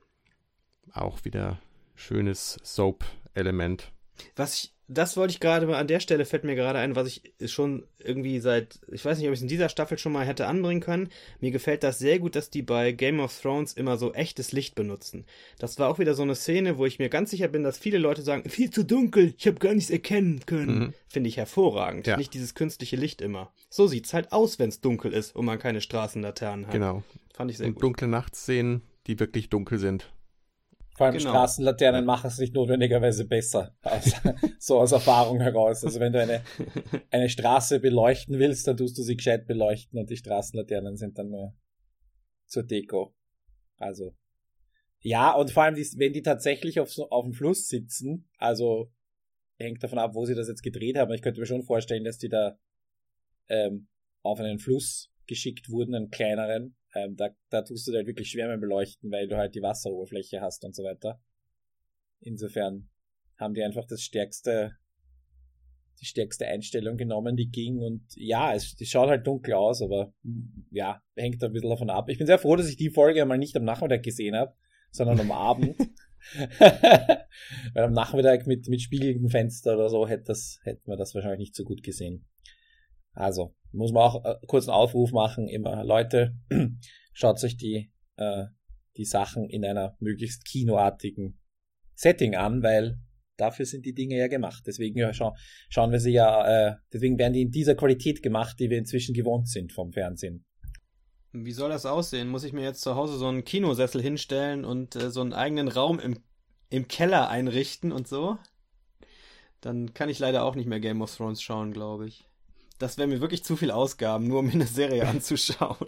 [0.93, 1.61] Auch wieder
[1.95, 3.93] schönes Soap-Element.
[4.37, 7.07] Was ich, das wollte ich gerade mal an der Stelle fällt mir gerade ein, was
[7.07, 10.27] ich schon irgendwie seit, ich weiß nicht, ob ich es in dieser Staffel schon mal
[10.27, 11.11] hätte anbringen können.
[11.39, 14.75] Mir gefällt das sehr gut, dass die bei Game of Thrones immer so echtes Licht
[14.75, 15.27] benutzen.
[15.59, 17.99] Das war auch wieder so eine Szene, wo ich mir ganz sicher bin, dass viele
[17.99, 20.79] Leute sagen, viel zu dunkel, ich habe gar nichts erkennen können.
[20.79, 20.95] Mhm.
[21.09, 22.07] Finde ich hervorragend.
[22.09, 22.17] Ja.
[22.17, 23.53] Nicht dieses künstliche Licht immer.
[23.69, 26.73] So sieht's halt aus, wenn es dunkel ist und man keine Straßenlaternen hat.
[26.73, 27.05] Genau.
[27.41, 27.85] Fand ich sehr und gut.
[27.85, 30.13] dunkle Nachtszenen, die wirklich dunkel sind.
[30.95, 31.31] Vor allem genau.
[31.31, 33.75] Straßenlaternen machen es nicht notwendigerweise besser.
[33.81, 34.15] Also,
[34.59, 35.83] so aus Erfahrung heraus.
[35.83, 36.43] Also wenn du eine,
[37.11, 41.31] eine Straße beleuchten willst, dann tust du sie gescheit beleuchten und die Straßenlaternen sind dann
[41.31, 41.55] nur
[42.45, 43.15] zur Deko.
[43.79, 44.15] Also.
[45.01, 48.93] Ja, und vor allem, wenn die tatsächlich auf, so, auf dem Fluss sitzen, also
[49.57, 51.15] hängt davon ab, wo sie das jetzt gedreht haben.
[51.15, 52.59] Ich könnte mir schon vorstellen, dass die da
[53.49, 53.89] ähm,
[54.21, 58.59] auf einen Fluss geschickt wurden, einen kleineren, ähm, da, da tust du halt wirklich Schwärme
[58.59, 61.21] beleuchten, weil du halt die Wasseroberfläche hast und so weiter.
[62.21, 62.89] Insofern
[63.39, 64.77] haben die einfach das stärkste,
[66.01, 70.13] die stärkste Einstellung genommen, die ging und ja, es die schaut halt dunkel aus, aber
[70.71, 72.09] ja, hängt ein bisschen davon ab.
[72.09, 74.55] Ich bin sehr froh, dass ich die Folge einmal nicht am Nachmittag gesehen habe,
[74.91, 75.77] sondern am Abend.
[76.59, 81.41] Weil am Nachmittag mit, mit spiegelndem Fenster oder so hätte das, hätten wir das wahrscheinlich
[81.41, 82.27] nicht so gut gesehen.
[83.21, 86.35] Also, muss man auch äh, kurz einen Aufruf machen, immer Leute,
[87.13, 88.47] schaut euch die, äh,
[88.97, 91.39] die Sachen in einer möglichst kinoartigen
[91.95, 92.99] Setting an, weil
[93.37, 94.65] dafür sind die Dinge ja gemacht.
[94.67, 95.35] Deswegen scha
[95.69, 99.15] schauen wir sie ja, äh, deswegen werden die in dieser Qualität gemacht, die wir inzwischen
[99.15, 100.45] gewohnt sind vom Fernsehen.
[101.33, 102.29] Wie soll das aussehen?
[102.29, 105.69] Muss ich mir jetzt zu Hause so einen Kinosessel hinstellen und äh, so einen eigenen
[105.69, 106.19] Raum im,
[106.71, 108.39] im Keller einrichten und so?
[109.61, 112.30] Dann kann ich leider auch nicht mehr Game of Thrones schauen, glaube ich
[112.81, 115.87] das wäre mir wirklich zu viel Ausgaben, nur um mir eine Serie anzuschauen.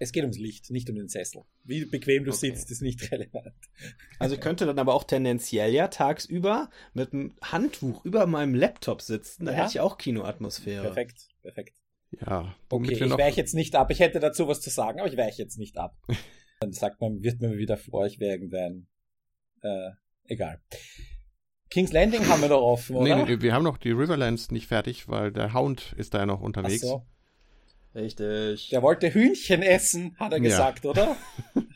[0.00, 1.42] Es geht ums Licht, nicht um den Sessel.
[1.64, 2.52] Wie bequem du okay.
[2.52, 3.54] sitzt, ist nicht relevant.
[4.20, 9.02] Also ich könnte dann aber auch tendenziell ja tagsüber mit einem Handtuch über meinem Laptop
[9.02, 9.46] sitzen.
[9.46, 9.58] Da ja.
[9.58, 10.84] hätte ich auch Kinoatmosphäre.
[10.84, 11.76] Perfekt, perfekt.
[12.20, 12.54] Ja.
[12.70, 13.90] Okay, ich weiche jetzt nicht ab.
[13.90, 15.96] Ich hätte dazu was zu sagen, aber ich weiche jetzt nicht ab.
[16.60, 18.88] Dann sagt man, wird mir wieder vor euch werden.
[19.62, 19.90] Äh,
[20.24, 20.60] egal.
[21.70, 23.16] King's Landing haben wir doch offen, oder?
[23.16, 26.26] Nee, nee, wir haben noch die Riverlands nicht fertig, weil der Hound ist da ja
[26.26, 26.82] noch unterwegs.
[26.84, 27.06] Ach so.
[27.94, 28.70] Richtig.
[28.70, 30.90] Der wollte Hühnchen essen, hat er gesagt, ja.
[30.90, 31.16] oder?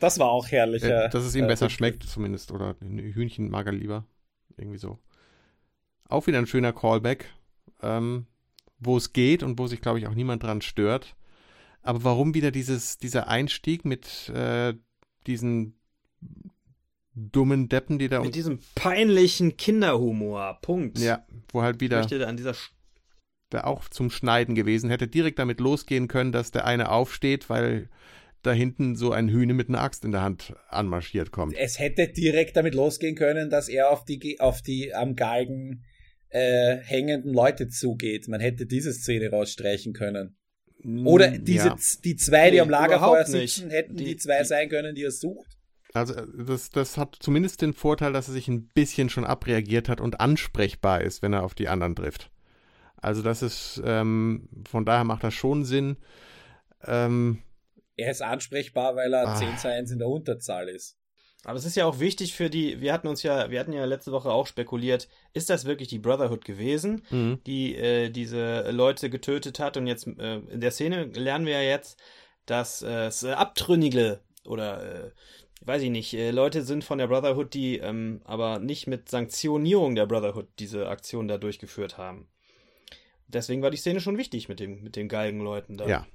[0.00, 0.82] Das war auch herrlich.
[0.82, 2.50] Äh, dass es ihm äh, besser schmeckt, zumindest.
[2.50, 4.06] Oder Hühnchen mag er lieber.
[4.56, 4.98] Irgendwie so.
[6.08, 7.26] Auch wieder ein schöner Callback,
[7.82, 8.26] ähm,
[8.78, 11.14] wo es geht und wo sich, glaube ich, auch niemand dran stört.
[11.82, 14.74] Aber warum wieder dieses, dieser Einstieg mit äh,
[15.26, 15.78] diesen
[17.16, 18.22] dummen Deppen, die da.
[18.22, 20.58] Mit diesem peinlichen Kinderhumor.
[20.62, 20.98] Punkt.
[20.98, 22.00] Ja, wo halt wieder.
[22.00, 22.54] Ich möchte an dieser
[23.50, 27.88] wäre auch zum Schneiden gewesen, hätte direkt damit losgehen können, dass der eine aufsteht, weil
[28.42, 31.56] da hinten so ein Hühne mit einer Axt in der Hand anmarschiert kommt.
[31.56, 35.84] Es hätte direkt damit losgehen können, dass er auf die, auf die am Galgen
[36.28, 38.28] äh, hängenden Leute zugeht.
[38.28, 40.36] Man hätte diese Szene rausstreichen können.
[41.04, 41.76] Oder diese, ja.
[42.04, 45.02] die zwei, die nee, am Lagerfeuer sitzen, hätten die, die zwei die, sein können, die
[45.02, 45.55] er sucht.
[45.96, 50.00] Also das, das hat zumindest den Vorteil, dass er sich ein bisschen schon abreagiert hat
[50.00, 52.30] und ansprechbar ist, wenn er auf die anderen trifft.
[52.96, 55.96] Also das ist, ähm, von daher macht das schon Sinn.
[56.84, 57.42] Ähm,
[57.96, 59.34] er ist ansprechbar, weil er ah.
[59.36, 60.98] 10 zu 1 in der Unterzahl ist.
[61.44, 63.84] Aber es ist ja auch wichtig für die, wir hatten uns ja, wir hatten ja
[63.84, 67.38] letzte Woche auch spekuliert, ist das wirklich die Brotherhood gewesen, mhm.
[67.46, 69.76] die äh, diese Leute getötet hat?
[69.76, 72.00] Und jetzt äh, in der Szene lernen wir ja jetzt,
[72.46, 75.10] dass äh, es Abtrünnige oder äh,
[75.66, 79.94] weiß ich nicht, äh, Leute sind von der Brotherhood, die ähm, aber nicht mit Sanktionierung
[79.94, 82.28] der Brotherhood diese Aktion da durchgeführt haben.
[83.28, 85.88] Deswegen war die Szene schon wichtig mit, dem, mit den Galgenleuten da.
[85.88, 86.06] Ja.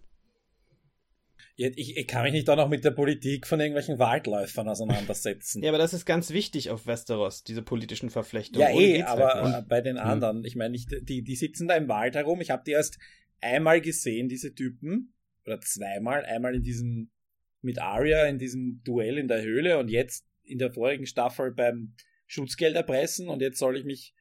[1.58, 5.62] Ich, ich, kann mich nicht auch noch mit der Politik von irgendwelchen Waldläufern auseinandersetzen.
[5.62, 8.68] ja, aber das ist ganz wichtig auf Westeros, diese politischen Verflechtungen.
[8.68, 10.08] Ja, eh, aber halt bei den hm.
[10.08, 10.46] anderen, hm.
[10.46, 12.42] ich meine, die, die sitzen da im Wald herum.
[12.42, 12.98] Ich habe die erst
[13.42, 15.14] einmal gesehen, diese Typen,
[15.46, 17.12] oder zweimal, einmal in diesem,
[17.62, 21.94] mit Arya in diesem Duell in der Höhle und jetzt in der vorigen Staffel beim
[22.28, 24.14] Schutzgeld erpressen und jetzt soll ich mich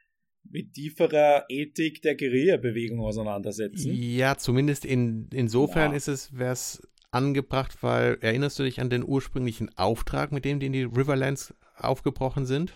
[0.48, 3.92] mit tieferer Ethik der Guerilla-Bewegung auseinandersetzen.
[3.94, 5.96] Ja, zumindest in, insofern ja.
[5.96, 10.60] ist es, wäre es angebracht, weil erinnerst du dich an den ursprünglichen Auftrag, mit dem
[10.60, 12.72] die in die Riverlands aufgebrochen sind?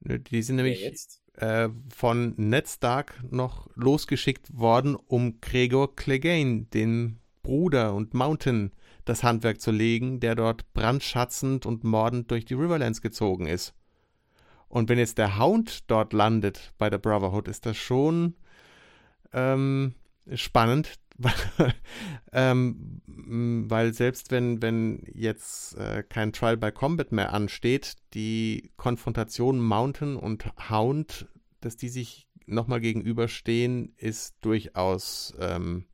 [0.00, 0.84] Ne, die sind nämlich
[1.34, 8.72] äh, von Ned Stark noch losgeschickt worden, um Gregor Clegane, den Bruder und Mountain,
[9.04, 13.74] das Handwerk zu legen, der dort brandschatzend und mordend durch die Riverlands gezogen ist.
[14.68, 18.34] Und wenn jetzt der Hound dort landet bei der Brotherhood, ist das schon
[19.32, 19.94] ähm,
[20.34, 20.98] spannend,
[22.32, 29.60] ähm, weil selbst wenn, wenn jetzt äh, kein Trial by Combat mehr ansteht, die Konfrontation
[29.60, 31.28] Mountain und Hound,
[31.60, 35.86] dass die sich nochmal gegenüberstehen, ist durchaus ähm,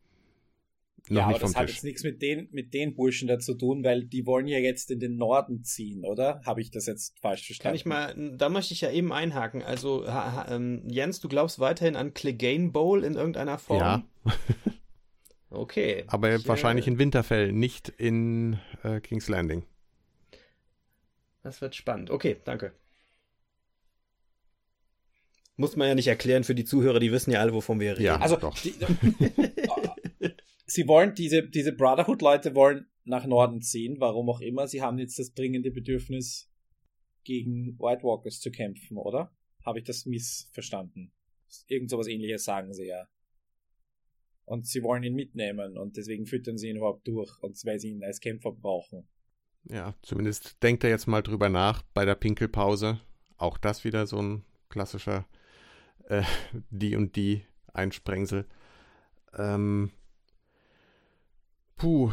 [1.11, 3.84] noch ja, aber das hat jetzt nichts mit den, mit den Burschen da zu tun,
[3.84, 6.40] weil die wollen ja jetzt in den Norden ziehen, oder?
[6.44, 7.68] Habe ich das jetzt falsch verstanden?
[7.68, 9.62] Kann ich mal, da möchte ich ja eben einhaken.
[9.62, 13.80] Also, ha, ha, ähm, Jens, du glaubst weiterhin an Clegane Bowl in irgendeiner Form?
[13.80, 14.04] Ja.
[15.50, 16.04] okay.
[16.06, 19.64] Aber ich, wahrscheinlich äh, in Winterfell, nicht in äh, King's Landing.
[21.42, 22.11] Das wird spannend.
[22.11, 22.72] Okay, danke.
[25.61, 28.04] Muss man ja nicht erklären für die Zuhörer, die wissen ja alle, wovon wir reden.
[28.04, 28.56] Ja, also doch.
[28.61, 28.74] Die,
[30.68, 34.68] sie wollen, diese, diese Brotherhood-Leute wollen nach Norden ziehen, warum auch immer.
[34.68, 36.48] Sie haben jetzt das dringende Bedürfnis,
[37.28, 39.30] gegen White Walkers zu kämpfen, oder?
[39.64, 41.12] Habe ich das missverstanden?
[41.66, 43.06] Irgend sowas ähnliches sagen sie ja.
[44.46, 47.90] Und sie wollen ihn mitnehmen und deswegen füttern sie ihn überhaupt durch und weil sie
[47.90, 49.06] ihn als Kämpfer brauchen.
[49.64, 52.98] Ja, zumindest denkt er jetzt mal drüber nach bei der Pinkelpause.
[53.36, 55.26] Auch das wieder so ein klassischer
[56.08, 56.22] äh,
[56.70, 57.44] die und die
[57.74, 58.46] Einsprengsel.
[59.36, 59.90] Ähm,
[61.78, 62.12] Puh,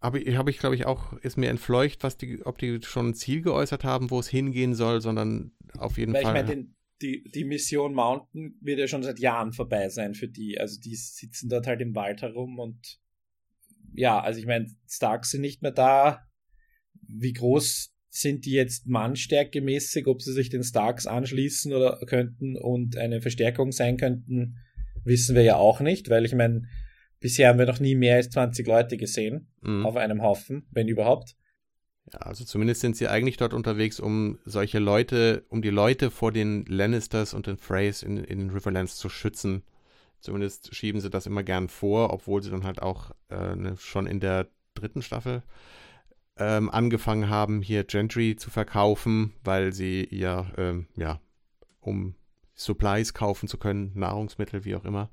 [0.00, 3.08] habe ich, hab ich glaube ich, auch, ist mir entfleucht, was die, ob die schon
[3.08, 6.36] ein Ziel geäußert haben, wo es hingehen soll, sondern auf jeden Weil Fall.
[6.36, 6.66] Ich meine,
[7.02, 10.58] die, die Mission Mountain wird ja schon seit Jahren vorbei sein für die.
[10.58, 12.98] Also die sitzen dort halt im Wald herum und
[13.94, 16.22] ja, also ich meine, Starks sind nicht mehr da.
[17.06, 22.96] Wie groß sind die jetzt mannstärkemäßig, ob sie sich den Starks anschließen oder könnten und
[22.96, 24.56] eine Verstärkung sein könnten,
[25.04, 26.62] wissen wir ja auch nicht, weil ich meine,
[27.22, 29.86] Bisher haben wir noch nie mehr als 20 Leute gesehen mhm.
[29.86, 31.36] auf einem Haufen, wenn überhaupt.
[32.12, 36.32] Ja, also zumindest sind sie eigentlich dort unterwegs, um solche Leute, um die Leute vor
[36.32, 39.62] den Lannisters und den Freys in, in den Riverlands zu schützen.
[40.20, 44.06] Zumindest schieben sie das immer gern vor, obwohl sie dann halt auch äh, ne, schon
[44.06, 45.42] in der dritten Staffel
[46.36, 51.20] ähm, angefangen haben, hier Gentry zu verkaufen, weil sie ja, ähm, ja,
[51.80, 52.16] um
[52.54, 55.10] Supplies kaufen zu können, Nahrungsmittel, wie auch immer,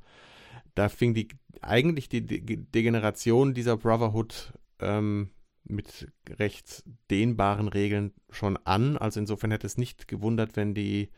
[0.76, 1.28] da fing die
[1.61, 5.30] eigentlich die Degeneration dieser Brotherhood ähm,
[5.63, 8.97] mit recht dehnbaren Regeln schon an.
[8.97, 11.09] Also insofern hätte es nicht gewundert, wenn die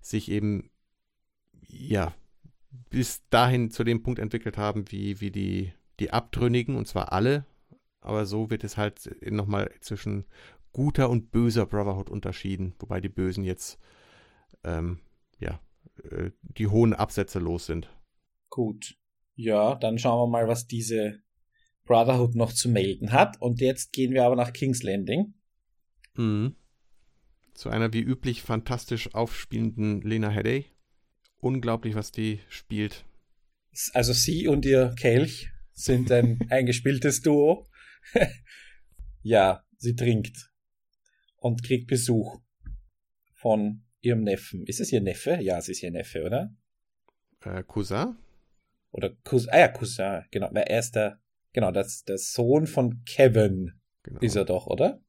[0.00, 0.70] sich eben
[1.68, 2.14] ja
[2.90, 7.46] bis dahin zu dem Punkt entwickelt haben, wie, wie die, die Abtrünnigen, und zwar alle.
[8.00, 10.26] Aber so wird es halt nochmal zwischen
[10.72, 13.78] guter und böser Brotherhood unterschieden, wobei die Bösen jetzt
[14.62, 15.00] ähm,
[15.40, 15.58] ja
[16.10, 17.88] äh, die hohen Absätze los sind.
[18.50, 18.96] Gut.
[19.34, 21.20] Ja, dann schauen wir mal, was diese
[21.84, 23.40] Brotherhood noch zu melden hat.
[23.40, 25.34] Und jetzt gehen wir aber nach King's Landing.
[26.14, 26.56] Mhm.
[27.54, 30.66] Zu einer wie üblich fantastisch aufspielenden Lena Headey.
[31.38, 33.04] Unglaublich, was die spielt.
[33.92, 37.68] Also sie und ihr Kelch sind ein eingespieltes Duo.
[39.22, 40.50] ja, sie trinkt
[41.36, 42.40] und kriegt Besuch
[43.34, 44.66] von ihrem Neffen.
[44.66, 45.38] Ist es ihr Neffe?
[45.40, 46.54] Ja, es ist ihr Neffe, oder?
[47.42, 48.16] Äh, Cousin?
[48.92, 50.50] Oder Cousin, ah ja, Cousin, genau.
[50.52, 51.20] Er ist der,
[51.52, 53.72] genau, das, der Sohn von Kevin
[54.02, 54.20] genau.
[54.20, 55.02] ist er doch, oder?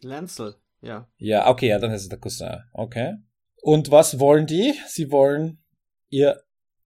[0.00, 1.10] Lancel, ja.
[1.18, 2.64] Ja, okay, ja, dann ist es der Cousin.
[2.72, 3.16] Okay.
[3.62, 4.74] Und was wollen die?
[4.86, 5.62] Sie wollen
[6.08, 6.42] ihr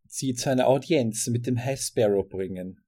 [0.07, 2.81] sie zu einer Audienz mit dem High Sparrow bringen.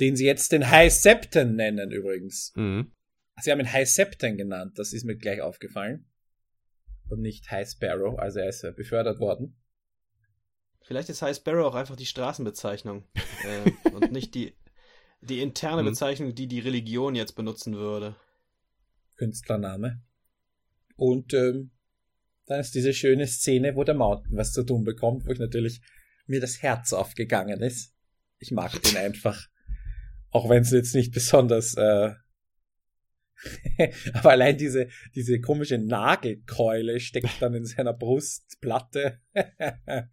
[0.00, 2.52] Den sie jetzt den High Septon nennen übrigens.
[2.56, 2.92] Mhm.
[3.40, 6.10] Sie haben ihn High Septon genannt, das ist mir gleich aufgefallen.
[7.08, 9.56] Und nicht High Sparrow, also er ist befördert worden.
[10.86, 13.04] Vielleicht ist High Sparrow auch einfach die Straßenbezeichnung
[13.44, 14.54] äh, und nicht die,
[15.20, 15.86] die interne mhm.
[15.86, 18.14] Bezeichnung, die die Religion jetzt benutzen würde.
[19.16, 20.02] Künstlername.
[20.94, 21.72] Und ähm,
[22.46, 25.80] dann ist diese schöne Szene, wo der Mountain was zu tun bekommt, wo ich natürlich
[26.26, 27.92] mir das Herz aufgegangen ist.
[28.38, 29.48] Ich mag den einfach.
[30.30, 32.12] Auch wenn es jetzt nicht besonders äh,
[34.14, 39.20] aber allein diese, diese komische Nagelkeule steckt dann in seiner Brustplatte.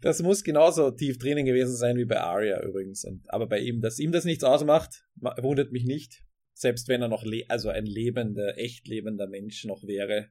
[0.00, 3.04] das muss genauso tief drinnen gewesen sein wie bei Arya übrigens.
[3.04, 6.22] Und, aber bei ihm, dass ihm das nichts ausmacht, wundert mich nicht.
[6.52, 10.28] Selbst wenn er noch, also ein lebender, echt lebender Mensch noch wäre,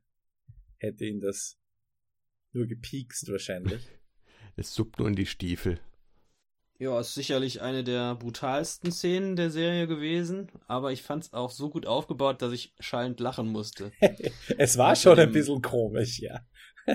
[0.77, 1.57] hätte ihn das
[2.51, 3.87] nur gepiekst wahrscheinlich.
[4.59, 5.79] Es suppt nur in die Stiefel.
[6.79, 11.49] Ja, ist sicherlich eine der brutalsten Szenen der Serie gewesen, aber ich fand es auch
[11.49, 13.91] so gut aufgebaut, dass ich schallend lachen musste.
[14.57, 16.41] es war schon ein bisschen komisch, ja.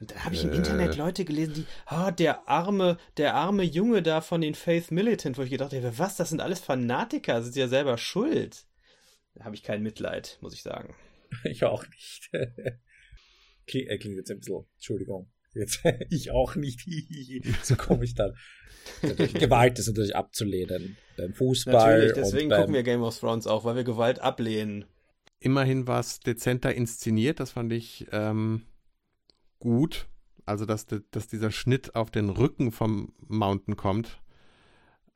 [0.00, 0.56] Und dann habe ich im äh.
[0.56, 5.38] Internet Leute gelesen, die, ah, der arme, der arme Junge da von den Faith Militant,
[5.38, 8.66] wo ich gedacht habe, was, das sind alles Fanatiker, sind ja selber schuld.
[9.34, 10.94] Da habe ich kein Mitleid, muss ich sagen.
[11.44, 12.30] Ich auch nicht.
[13.66, 15.80] Klingt, äh, klingt jetzt ein bisschen, Entschuldigung, jetzt
[16.10, 16.86] ich auch nicht,
[17.62, 18.34] so komme ich dann.
[19.02, 20.96] Gewalt ist natürlich abzulehnen.
[21.16, 21.72] Beim Fußball.
[21.72, 24.84] Natürlich, deswegen beim gucken wir Game of Thrones auch, weil wir Gewalt ablehnen.
[25.40, 28.62] Immerhin war es dezenter inszeniert, das fand ich ähm,
[29.58, 30.06] gut.
[30.46, 34.20] Also, dass, dass dieser Schnitt auf den Rücken vom Mountain kommt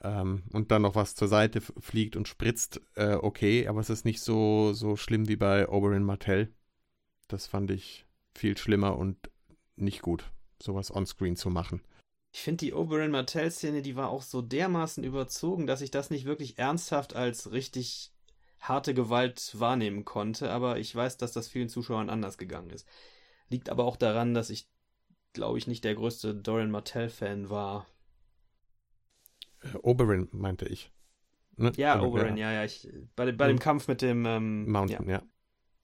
[0.03, 4.05] ähm, und dann noch was zur Seite fliegt und spritzt, äh, okay, aber es ist
[4.05, 6.53] nicht so, so schlimm wie bei Oberyn Martell.
[7.27, 9.31] Das fand ich viel schlimmer und
[9.81, 10.31] nicht gut,
[10.63, 11.83] sowas onscreen zu machen.
[12.33, 16.27] Ich finde die Oberyn Martell-Szene, die war auch so dermaßen überzogen, dass ich das nicht
[16.27, 18.13] wirklich ernsthaft als richtig
[18.61, 22.87] harte Gewalt wahrnehmen konnte, aber ich weiß, dass das vielen Zuschauern anders gegangen ist.
[23.49, 24.69] Liegt aber auch daran, dass ich,
[25.33, 27.87] glaube ich, nicht der größte Dorian Martell-Fan war.
[29.63, 30.93] Äh, Oberyn meinte ich.
[31.57, 31.73] Ne?
[31.77, 32.65] Ja, Oberyn, ja, ja.
[32.65, 35.17] Ich, bei, bei dem Kampf mit dem ähm, Mountain, ja.
[35.19, 35.23] ja.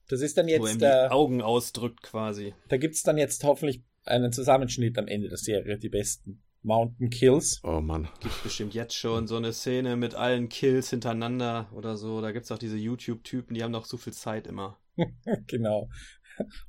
[0.08, 0.62] Das ist dann jetzt.
[0.62, 0.76] Wo er
[1.08, 2.54] die Augen ausdrückt quasi.
[2.68, 7.10] Da gibt es dann jetzt hoffentlich einen Zusammenschnitt am Ende der Serie, die besten Mountain
[7.10, 7.60] Kills.
[7.62, 8.08] Oh Mann.
[8.20, 12.20] Gibt bestimmt jetzt schon so eine Szene mit allen Kills hintereinander oder so.
[12.20, 14.78] Da gibt es auch diese YouTube-Typen, die haben noch so viel Zeit immer.
[15.46, 15.88] genau.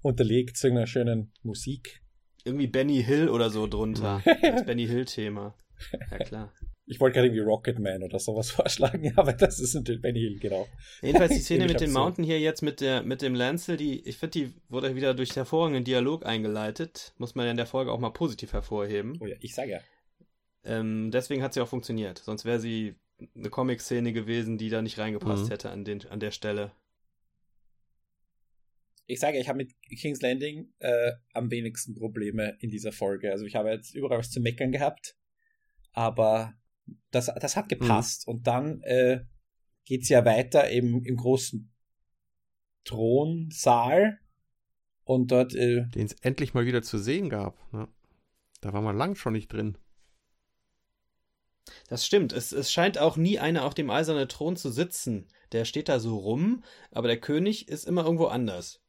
[0.01, 2.01] Unterlegt zu einer schönen Musik.
[2.43, 4.21] Irgendwie Benny Hill oder so drunter.
[4.41, 5.55] das Benny Hill-Thema.
[6.11, 6.53] Ja, klar.
[6.87, 10.67] Ich wollte gerade irgendwie Rocketman oder sowas vorschlagen, aber das ist natürlich Benny Hill, genau.
[11.01, 14.17] Jedenfalls die Szene mit dem Mountain hier jetzt mit der mit dem Lancel, die, ich
[14.17, 17.13] finde, die wurde wieder durch hervorragenden Dialog eingeleitet.
[17.17, 19.17] Muss man ja in der Folge auch mal positiv hervorheben.
[19.19, 19.79] Oh ja, ich sage ja.
[20.63, 22.19] Ähm, deswegen hat sie auch funktioniert.
[22.19, 22.95] Sonst wäre sie
[23.35, 25.49] eine Comic-Szene gewesen, die da nicht reingepasst mhm.
[25.49, 26.71] hätte an, den, an der Stelle.
[29.07, 33.31] Ich sage, ich habe mit King's Landing äh, am wenigsten Probleme in dieser Folge.
[33.31, 35.15] Also ich habe jetzt überall was zu meckern gehabt,
[35.93, 36.55] aber
[37.11, 38.27] das, das hat gepasst.
[38.27, 38.33] Mhm.
[38.33, 39.21] Und dann äh,
[39.85, 41.71] geht es ja weiter eben im großen
[42.83, 44.19] Thronsaal.
[45.03, 45.53] Und dort.
[45.53, 47.57] Äh, Den es endlich mal wieder zu sehen gab.
[47.71, 47.87] Ne?
[48.61, 49.77] Da war man lang schon nicht drin.
[51.87, 52.33] Das stimmt.
[52.33, 55.27] Es, es scheint auch nie einer auf dem eisernen Thron zu sitzen.
[55.51, 58.81] Der steht da so rum, aber der König ist immer irgendwo anders.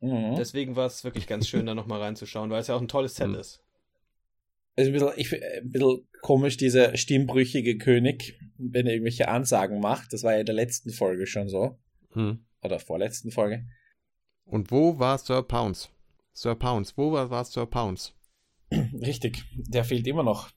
[0.00, 0.36] Mhm.
[0.36, 3.16] Deswegen war es wirklich ganz schön, da nochmal reinzuschauen, weil es ja auch ein tolles
[3.16, 3.34] Set mhm.
[3.36, 3.62] ist.
[4.78, 10.12] Also ein bisschen, ich, ein bisschen komisch, dieser stimmbrüchige König, wenn er irgendwelche Ansagen macht.
[10.12, 11.76] Das war ja in der letzten Folge schon so.
[12.12, 12.44] Hm.
[12.62, 13.66] Oder vorletzten Folge.
[14.44, 15.88] Und wo war Sir Pounce?
[16.32, 18.12] Sir Pounce, wo war, war Sir Pounce?
[18.70, 20.48] Richtig, der fehlt immer noch.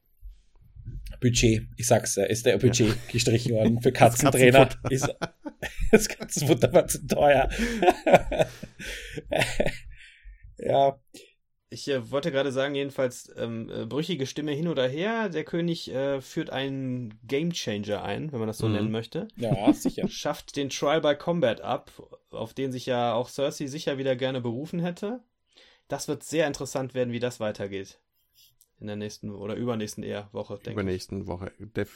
[1.19, 2.95] Budget, ich sag's ja, ist der Budget ja.
[3.11, 4.65] gestrichen worden für Katzentrainer.
[4.65, 5.15] Das Katzenfutter, ist,
[5.91, 7.49] das Katzenfutter war zu teuer.
[10.59, 10.99] ja.
[11.73, 15.29] Ich äh, wollte gerade sagen, jedenfalls ähm, äh, brüchige Stimme hin oder her.
[15.29, 18.73] Der König äh, führt einen Gamechanger ein, wenn man das so mhm.
[18.73, 19.29] nennen möchte.
[19.37, 20.05] Ja, sicher.
[20.09, 21.89] Schafft den Trial by Combat ab,
[22.29, 25.23] auf den sich ja auch Cersei sicher wieder gerne berufen hätte.
[25.87, 27.99] Das wird sehr interessant werden, wie das weitergeht
[28.81, 31.27] in der nächsten oder übernächsten eher Woche, denke Übernächsten ich.
[31.27, 31.53] Woche,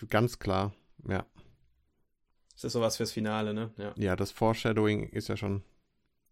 [0.07, 0.73] ganz klar,
[1.05, 1.26] ja.
[2.53, 3.73] Das ist sowas fürs Finale, ne?
[3.78, 3.93] Ja.
[3.97, 5.63] ja, das Foreshadowing ist ja schon.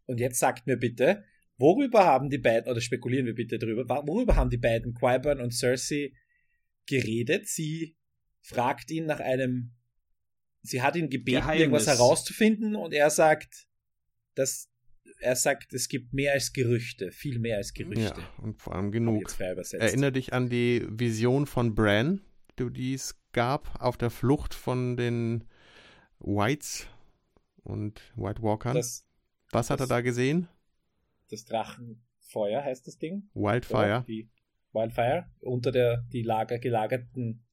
[0.06, 1.26] Und jetzt sagt mir bitte,
[1.58, 5.54] worüber haben die beiden, oder spekulieren wir bitte drüber, worüber haben die beiden, Qyburn und
[5.54, 6.14] Cersei,
[6.86, 7.48] geredet?
[7.48, 7.96] Sie
[8.42, 9.72] fragt ihn nach einem,
[10.62, 11.62] sie hat ihn gebeten, Geheimnis.
[11.62, 13.68] irgendwas herauszufinden und er sagt,
[14.36, 14.70] dass
[15.20, 18.20] er sagt, es gibt mehr als Gerüchte, viel mehr als Gerüchte.
[18.20, 19.24] Ja, und vor allem genug.
[19.40, 22.22] Erinner dich an die Vision von Bran,
[22.60, 25.46] die es gab auf der Flucht von den
[26.20, 26.88] Whites
[27.64, 28.76] und White Walkern.
[28.76, 29.08] Das,
[29.52, 30.48] Was hat das, er da gesehen?
[31.34, 33.30] Das Drachenfeuer heißt das Ding.
[33.34, 34.06] Wildfire.
[34.08, 34.30] Die
[34.72, 37.44] Wildfire, unter der die Lager gelagerten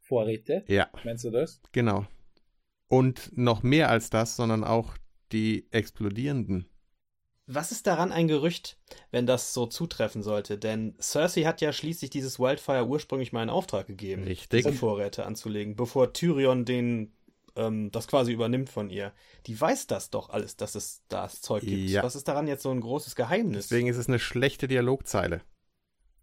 [0.00, 0.64] Vorräte.
[0.68, 0.88] Ja.
[1.04, 1.60] Meinst du das?
[1.72, 2.06] Genau.
[2.88, 4.96] Und noch mehr als das, sondern auch
[5.32, 6.68] die explodierenden
[7.48, 8.76] was ist daran ein Gerücht,
[9.10, 10.58] wenn das so zutreffen sollte?
[10.58, 14.64] Denn Cersei hat ja schließlich dieses Wildfire ursprünglich mal in Auftrag gegeben, Richtig.
[14.64, 17.14] diese Vorräte anzulegen, bevor Tyrion den
[17.58, 19.12] ähm, das quasi übernimmt von ihr.
[19.46, 21.90] Die weiß das doch alles, dass es das Zeug gibt.
[21.90, 22.02] Ja.
[22.02, 23.68] Was ist daran jetzt so ein großes Geheimnis?
[23.68, 25.42] Deswegen ist es eine schlechte Dialogzeile.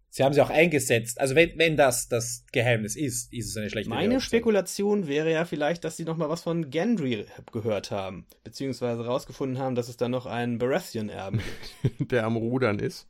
[0.08, 1.20] Sie haben sie auch eingesetzt.
[1.20, 5.44] Also wenn, wenn das das Geheimnis ist, ist es eine schlechte Meine Spekulation wäre ja
[5.44, 8.26] vielleicht, dass sie noch mal was von Gendry gehört haben.
[8.42, 11.42] Beziehungsweise rausgefunden haben, dass es da noch einen Baratheon-Erben
[11.82, 12.10] gibt.
[12.12, 13.08] Der am Rudern ist.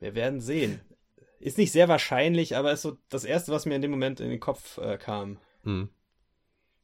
[0.00, 0.80] Wir werden sehen.
[1.38, 4.30] Ist nicht sehr wahrscheinlich, aber ist so das Erste, was mir in dem Moment in
[4.30, 5.38] den Kopf äh, kam.
[5.62, 5.90] Hm.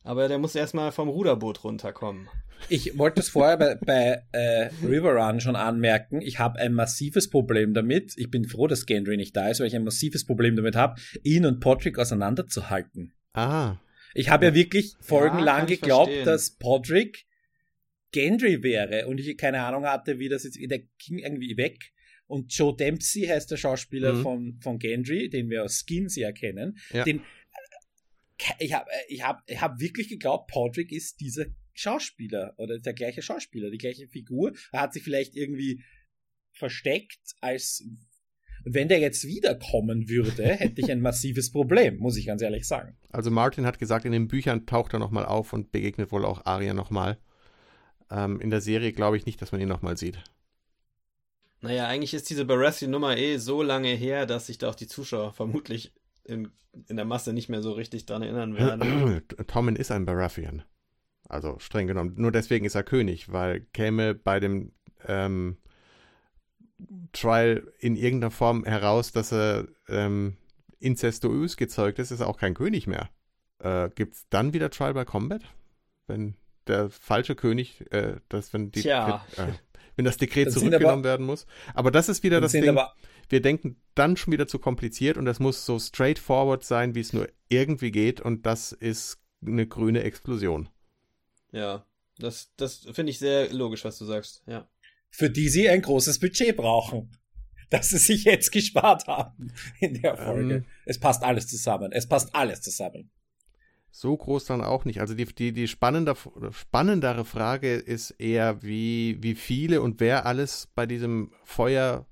[0.06, 2.28] Aber der muss erstmal vom Ruderboot runterkommen.
[2.68, 6.20] Ich wollte es vorher bei, bei äh, River Run schon anmerken.
[6.20, 8.14] Ich habe ein massives Problem damit.
[8.16, 10.94] Ich bin froh, dass Gendry nicht da ist, weil ich ein massives Problem damit habe,
[11.24, 13.14] ihn und Podrick auseinanderzuhalten.
[13.32, 13.78] Ah.
[14.14, 16.24] Ich habe ja wirklich folgenlang ja, geglaubt, verstehen.
[16.24, 17.26] dass Podrick
[18.12, 21.92] Gendry wäre und ich keine Ahnung hatte, wie das jetzt, der ging irgendwie weg.
[22.28, 24.22] Und Joe Dempsey heißt der Schauspieler mhm.
[24.22, 26.78] von, von Gendry, den wir aus Skins ja kennen.
[26.92, 27.02] Ja.
[27.02, 27.22] Den,
[28.58, 33.22] ich habe ich hab, ich hab wirklich geglaubt, Podrick ist dieser Schauspieler oder der gleiche
[33.22, 34.52] Schauspieler, die gleiche Figur.
[34.72, 35.82] Er hat sich vielleicht irgendwie
[36.52, 37.84] versteckt als
[38.66, 42.66] und wenn der jetzt wiederkommen würde, hätte ich ein massives Problem, muss ich ganz ehrlich
[42.66, 42.96] sagen.
[43.10, 46.44] Also Martin hat gesagt, in den Büchern taucht er nochmal auf und begegnet wohl auch
[46.44, 47.18] Arya nochmal.
[48.10, 50.18] Ähm, in der Serie glaube ich nicht, dass man ihn nochmal sieht.
[51.60, 55.32] Naja, eigentlich ist diese Baratheon-Nummer eh so lange her, dass sich da auch die Zuschauer
[55.32, 55.92] vermutlich
[56.26, 56.50] in,
[56.88, 59.22] in der Masse nicht mehr so richtig dran erinnern werden.
[59.46, 60.62] Tommen ist ein Baratheon.
[61.28, 62.14] Also streng genommen.
[62.16, 64.72] Nur deswegen ist er König, weil käme bei dem
[65.06, 65.56] ähm,
[67.12, 70.36] Trial in irgendeiner Form heraus, dass er ähm,
[70.78, 73.08] incestuös gezeugt ist, ist er auch kein König mehr.
[73.58, 75.42] Äh, Gibt es dann wieder Trial by Combat?
[76.06, 79.18] Wenn der falsche König, äh, das, wenn, die, äh,
[79.96, 81.46] wenn das Dekret das zurückgenommen aber, werden muss.
[81.74, 82.68] Aber das ist wieder das Ding.
[82.68, 82.94] Aber,
[83.28, 87.12] wir denken dann schon wieder zu kompliziert und das muss so straightforward sein, wie es
[87.12, 90.68] nur irgendwie geht und das ist eine grüne Explosion.
[91.52, 91.86] Ja,
[92.18, 94.68] das, das finde ich sehr logisch, was du sagst, ja.
[95.10, 97.10] Für die sie ein großes Budget brauchen.
[97.68, 100.54] Das sie sich jetzt gespart haben in der Folge.
[100.54, 101.90] Ähm, es passt alles zusammen.
[101.90, 103.10] Es passt alles zusammen.
[103.90, 105.00] So groß dann auch nicht.
[105.00, 106.14] Also die, die, die spannender,
[106.52, 112.06] spannendere Frage ist eher, wie, wie viele und wer alles bei diesem Feuer,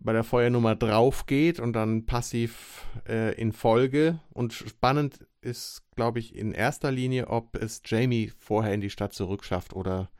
[0.00, 4.20] bei der Feuernummer drauf geht und dann passiv äh, in Folge.
[4.32, 9.12] Und spannend ist, glaube ich, in erster Linie, ob es Jamie vorher in die Stadt
[9.12, 10.10] zurückschafft oder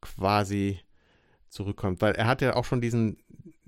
[0.00, 0.80] quasi
[1.48, 2.00] zurückkommt.
[2.00, 3.18] Weil er hat ja auch schon diesen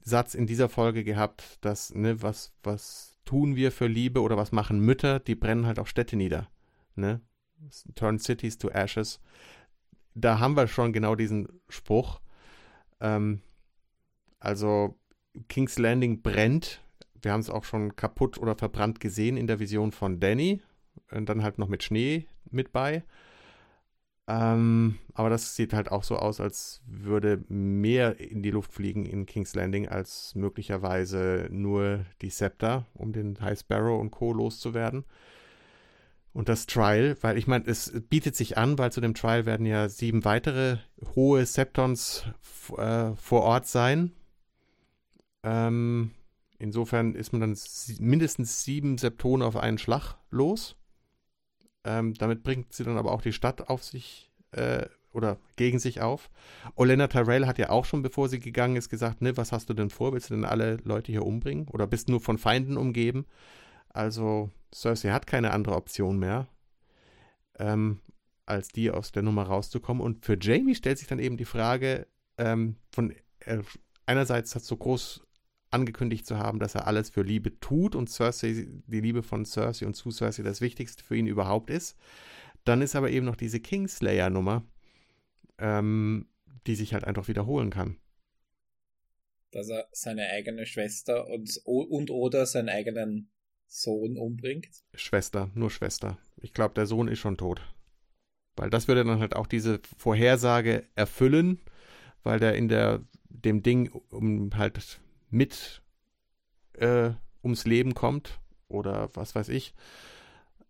[0.02, 4.52] Satz in dieser Folge gehabt, dass, ne, was, was tun wir für Liebe oder was
[4.52, 6.48] machen Mütter, die brennen halt auch Städte nieder.
[6.94, 7.20] Ne?
[7.94, 9.20] Turn cities to ashes.
[10.14, 12.20] Da haben wir schon genau diesen Spruch.
[13.00, 13.40] Ähm,
[14.38, 14.98] also
[15.48, 16.82] King's Landing brennt.
[17.20, 20.60] Wir haben es auch schon kaputt oder verbrannt gesehen in der Vision von Danny
[21.10, 23.04] und dann halt noch mit Schnee mit bei.
[24.26, 29.04] Ähm, aber das sieht halt auch so aus, als würde mehr in die Luft fliegen
[29.04, 34.32] in King's Landing als möglicherweise nur die Scepter, um den High Sparrow und Co.
[34.32, 35.04] loszuwerden.
[36.32, 39.66] Und das Trial, weil ich meine, es bietet sich an, weil zu dem Trial werden
[39.66, 40.78] ja sieben weitere
[41.14, 42.24] hohe Septons
[42.76, 44.12] äh, vor Ort sein.
[45.44, 46.10] Ähm,
[46.58, 47.58] insofern ist man dann
[48.00, 50.76] mindestens sieben Septone auf einen Schlag los.
[51.84, 56.00] Ähm, damit bringt sie dann aber auch die Stadt auf sich äh, oder gegen sich
[56.00, 56.30] auf.
[56.74, 59.74] Olena Tyrell hat ja auch schon, bevor sie gegangen ist, gesagt, ne, was hast du
[59.74, 60.12] denn vor?
[60.12, 61.68] Willst du denn alle Leute hier umbringen?
[61.68, 63.26] Oder bist du nur von Feinden umgeben?
[63.90, 66.48] Also Cersei hat keine andere Option mehr,
[67.58, 68.00] ähm,
[68.46, 70.02] als die aus der Nummer rauszukommen.
[70.02, 72.06] Und für Jamie stellt sich dann eben die Frage,
[72.38, 73.62] ähm, von äh,
[74.06, 75.24] einerseits hat so groß
[75.74, 79.86] angekündigt zu haben, dass er alles für Liebe tut und Cersei, die Liebe von Cersei
[79.86, 81.98] und zu Cersei das Wichtigste für ihn überhaupt ist.
[82.64, 84.64] Dann ist aber eben noch diese Kingslayer-Nummer,
[85.58, 86.28] ähm,
[86.66, 87.98] die sich halt einfach wiederholen kann.
[89.50, 93.30] Dass er seine eigene Schwester und, und oder seinen eigenen
[93.66, 94.68] Sohn umbringt?
[94.94, 96.18] Schwester, nur Schwester.
[96.40, 97.60] Ich glaube, der Sohn ist schon tot.
[98.56, 101.60] Weil das würde dann halt auch diese Vorhersage erfüllen,
[102.22, 105.00] weil der in der dem Ding um halt
[105.34, 105.82] mit
[106.74, 107.10] äh,
[107.42, 109.74] ums Leben kommt oder was weiß ich.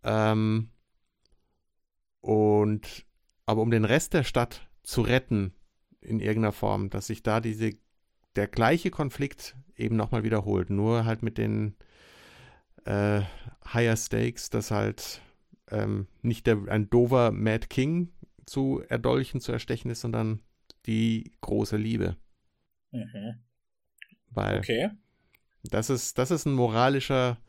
[0.03, 0.69] Ähm,
[2.21, 3.05] und
[3.45, 5.53] aber um den Rest der Stadt zu retten
[6.01, 7.77] in irgendeiner Form, dass sich da diese
[8.35, 11.75] der gleiche Konflikt eben nochmal wiederholt, nur halt mit den
[12.85, 13.21] äh,
[13.71, 15.21] Higher Stakes, dass halt
[15.69, 18.11] ähm, nicht der, ein dover Mad King
[18.45, 20.41] zu erdolchen, zu erstechen ist, sondern
[20.85, 22.17] die große Liebe.
[22.91, 23.44] Mhm.
[24.35, 24.89] Weil okay.
[25.63, 27.39] das ist, das ist ein moralischer,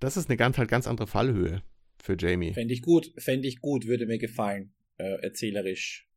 [0.00, 1.62] das ist eine ganz, halt ganz andere Fallhöhe
[2.02, 2.54] für Jamie.
[2.54, 6.08] Fände ich gut, fände ich gut, würde mir gefallen, äh, erzählerisch.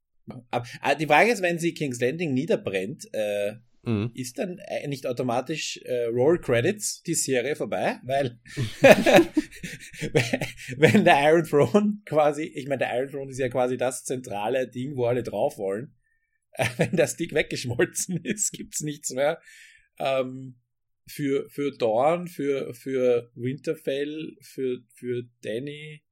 [0.49, 4.11] Aber, aber, die Frage ist, wenn sie King's Landing niederbrennt, äh, mhm.
[4.13, 7.99] ist dann äh, nicht automatisch äh, Roll Credits die Serie vorbei?
[8.03, 8.39] Weil
[10.77, 14.69] wenn der Iron Throne quasi, ich meine, der Iron Throne ist ja quasi das zentrale
[14.69, 15.95] Ding, wo alle drauf wollen.
[16.77, 19.39] wenn das Ding weggeschmolzen ist, gibt's nichts mehr.
[20.00, 20.56] Ähm,
[21.08, 26.04] für, für Dorn, für, für Winterfell, für, für Danny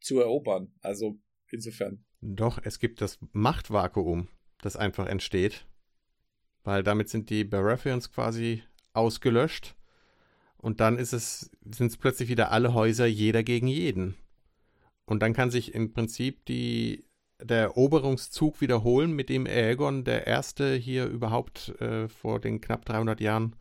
[0.00, 0.72] zu erobern.
[0.80, 1.18] Also
[1.50, 2.04] insofern.
[2.20, 4.28] Doch, es gibt das Machtvakuum,
[4.62, 5.66] das einfach entsteht.
[6.64, 8.62] Weil damit sind die Baratheons quasi
[8.92, 9.74] ausgelöscht.
[10.56, 14.16] Und dann ist es, sind es plötzlich wieder alle Häuser jeder gegen jeden.
[15.06, 17.04] Und dann kann sich im Prinzip die,
[17.42, 23.20] der Eroberungszug wiederholen, mit dem Aegon der Erste hier überhaupt äh, vor den knapp 300
[23.20, 23.56] Jahren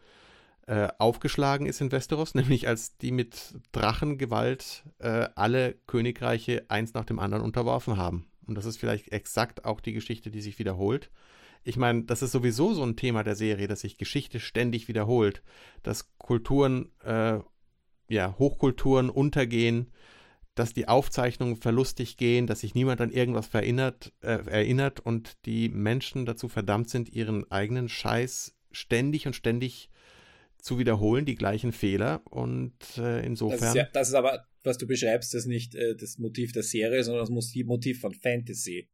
[0.68, 7.06] äh, aufgeschlagen ist in Westeros, nämlich als die mit Drachengewalt äh, alle Königreiche eins nach
[7.06, 8.28] dem anderen unterworfen haben.
[8.46, 11.10] Und das ist vielleicht exakt auch die Geschichte, die sich wiederholt
[11.64, 15.44] ich meine, das ist sowieso so ein Thema der Serie, dass sich Geschichte ständig wiederholt,
[15.84, 17.40] dass Kulturen, äh,
[18.10, 19.92] ja, Hochkulturen untergehen,
[20.60, 25.70] dass die Aufzeichnungen verlustig gehen, dass sich niemand an irgendwas verinnert, äh, erinnert und die
[25.70, 29.90] Menschen dazu verdammt sind, ihren eigenen Scheiß ständig und ständig
[30.58, 32.22] zu wiederholen, die gleichen Fehler.
[32.30, 33.60] Und äh, insofern.
[33.60, 36.52] Das ist, ja, das ist, aber, was du beschreibst, das ist nicht äh, das Motiv
[36.52, 37.30] der Serie, sondern das
[37.66, 38.90] Motiv von Fantasy.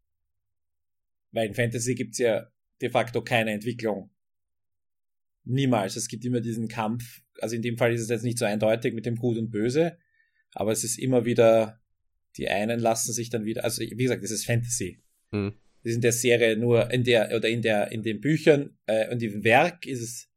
[1.31, 2.47] Weil in Fantasy gibt es ja
[2.79, 4.11] de facto keine Entwicklung.
[5.45, 5.95] Niemals.
[5.95, 7.23] Es gibt immer diesen Kampf.
[7.41, 9.97] Also in dem Fall ist es jetzt nicht so eindeutig mit dem Gut und Böse,
[10.55, 11.79] aber es ist immer wieder,
[12.37, 15.03] die einen lassen sich dann wieder, also wie gesagt, es ist Fantasy.
[15.31, 15.53] Hm.
[15.83, 19.11] Das ist in der Serie nur, in der, oder in der, in den Büchern äh,
[19.11, 20.31] und im Werk ist es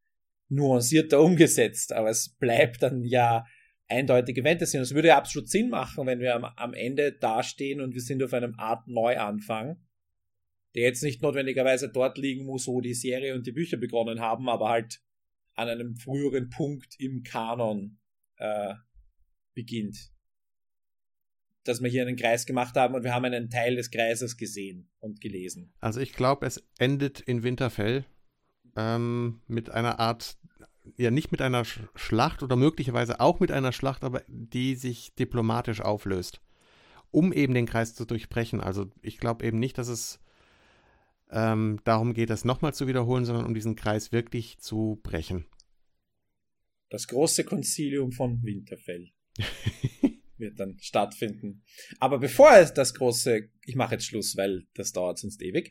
[0.50, 3.46] nuancierter umgesetzt, aber es bleibt dann ja
[3.86, 4.76] eindeutige Fantasy.
[4.76, 8.02] Und es würde ja absolut Sinn machen, wenn wir am, am Ende dastehen und wir
[8.02, 9.78] sind auf einem Art Neuanfang
[10.74, 14.48] der jetzt nicht notwendigerweise dort liegen muss, wo die Serie und die Bücher begonnen haben,
[14.48, 15.00] aber halt
[15.54, 17.98] an einem früheren Punkt im Kanon
[18.36, 18.74] äh,
[19.58, 20.12] beginnt.
[21.64, 24.88] Dass wir hier einen Kreis gemacht haben und wir haben einen Teil des Kreises gesehen
[25.00, 25.72] und gelesen.
[25.80, 28.04] Also ich glaube, es endet in Winterfell
[28.76, 30.38] ähm, mit einer Art,
[30.96, 35.80] ja nicht mit einer Schlacht oder möglicherweise auch mit einer Schlacht, aber die sich diplomatisch
[35.80, 36.40] auflöst,
[37.10, 38.60] um eben den Kreis zu durchbrechen.
[38.60, 40.20] Also ich glaube eben nicht, dass es
[41.30, 45.46] ähm, darum geht es nochmal zu wiederholen, sondern um diesen Kreis wirklich zu brechen.
[46.90, 49.10] Das große Konzilium von Winterfell
[50.38, 51.62] wird dann stattfinden.
[51.98, 55.70] Aber bevor es das große, ich mache jetzt Schluss, weil das dauert sonst ewig.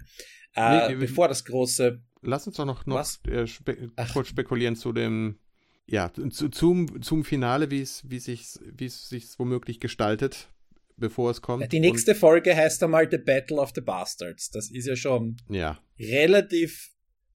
[0.56, 2.02] Äh, nee, bevor das große.
[2.22, 5.40] Lass uns doch noch, noch äh, spe kurz spekulieren zu dem,
[5.86, 10.50] ja, zu, zum, zum Finale, wie es, wie sich, wie es sich womöglich gestaltet,
[10.98, 11.72] bevor es kommt.
[11.72, 14.50] Die nächste und, Folge heißt einmal The Battle of the Bastards.
[14.50, 15.80] Das ist ja schon ja.
[16.00, 16.92] relativ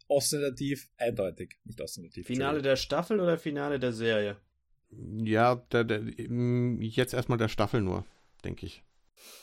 [0.08, 1.58] ostentativ eindeutig.
[1.64, 2.26] Nicht ostentativ.
[2.26, 4.36] Finale der Staffel oder Finale der Serie?
[4.92, 6.02] Ja, der, der,
[6.80, 8.04] jetzt erstmal der Staffel nur,
[8.44, 8.82] denke ich.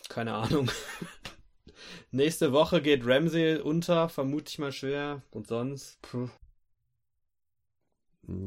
[0.09, 0.69] Keine Ahnung.
[2.11, 5.23] Nächste Woche geht Ramsey unter, vermute ich mal schwer.
[5.31, 6.01] Und sonst.
[6.01, 6.29] Puh.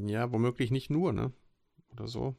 [0.07, 1.33] Ja, womöglich nicht nur, ne?
[1.93, 2.37] Oder so.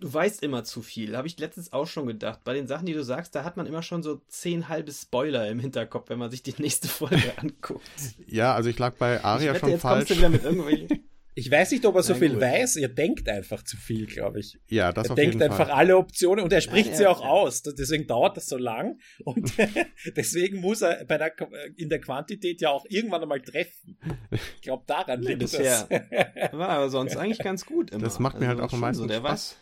[0.00, 2.40] Du weißt immer zu viel, habe ich letztens auch schon gedacht.
[2.42, 5.48] Bei den Sachen, die du sagst, da hat man immer schon so zehn halbe Spoiler
[5.48, 7.82] im Hinterkopf, wenn man sich die nächste Folge anguckt.
[8.26, 10.08] ja, also ich lag bei Aria wette, schon jetzt falsch.
[10.08, 12.40] Kommst du wieder mit irgendwelchen ich weiß nicht, ob er so Nein, viel gut.
[12.40, 12.76] weiß.
[12.76, 14.58] Ihr denkt einfach zu viel, glaube ich.
[14.68, 17.20] Ja, das er auf denkt jeden einfach alle Optionen und er spricht ja, sie auch
[17.20, 17.28] ja.
[17.28, 17.62] aus.
[17.62, 19.52] Deswegen dauert das so lang und
[20.16, 21.32] deswegen muss er bei der,
[21.76, 23.98] in der Quantität ja auch irgendwann einmal treffen.
[24.32, 25.52] Ich glaube, daran liegt es.
[25.52, 25.88] Ja.
[26.52, 27.90] War aber sonst eigentlich ganz gut.
[27.90, 28.02] Immer.
[28.02, 29.56] Das macht mir also halt auch am meisten so, Spaß.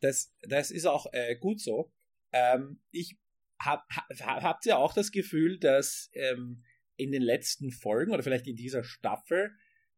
[0.00, 1.92] Das, das ist auch äh, gut so.
[2.32, 3.16] Ähm, ich
[3.60, 3.88] hab,
[4.20, 6.64] hab, habt ihr auch das Gefühl, dass ähm,
[6.96, 9.52] in den letzten Folgen oder vielleicht in dieser Staffel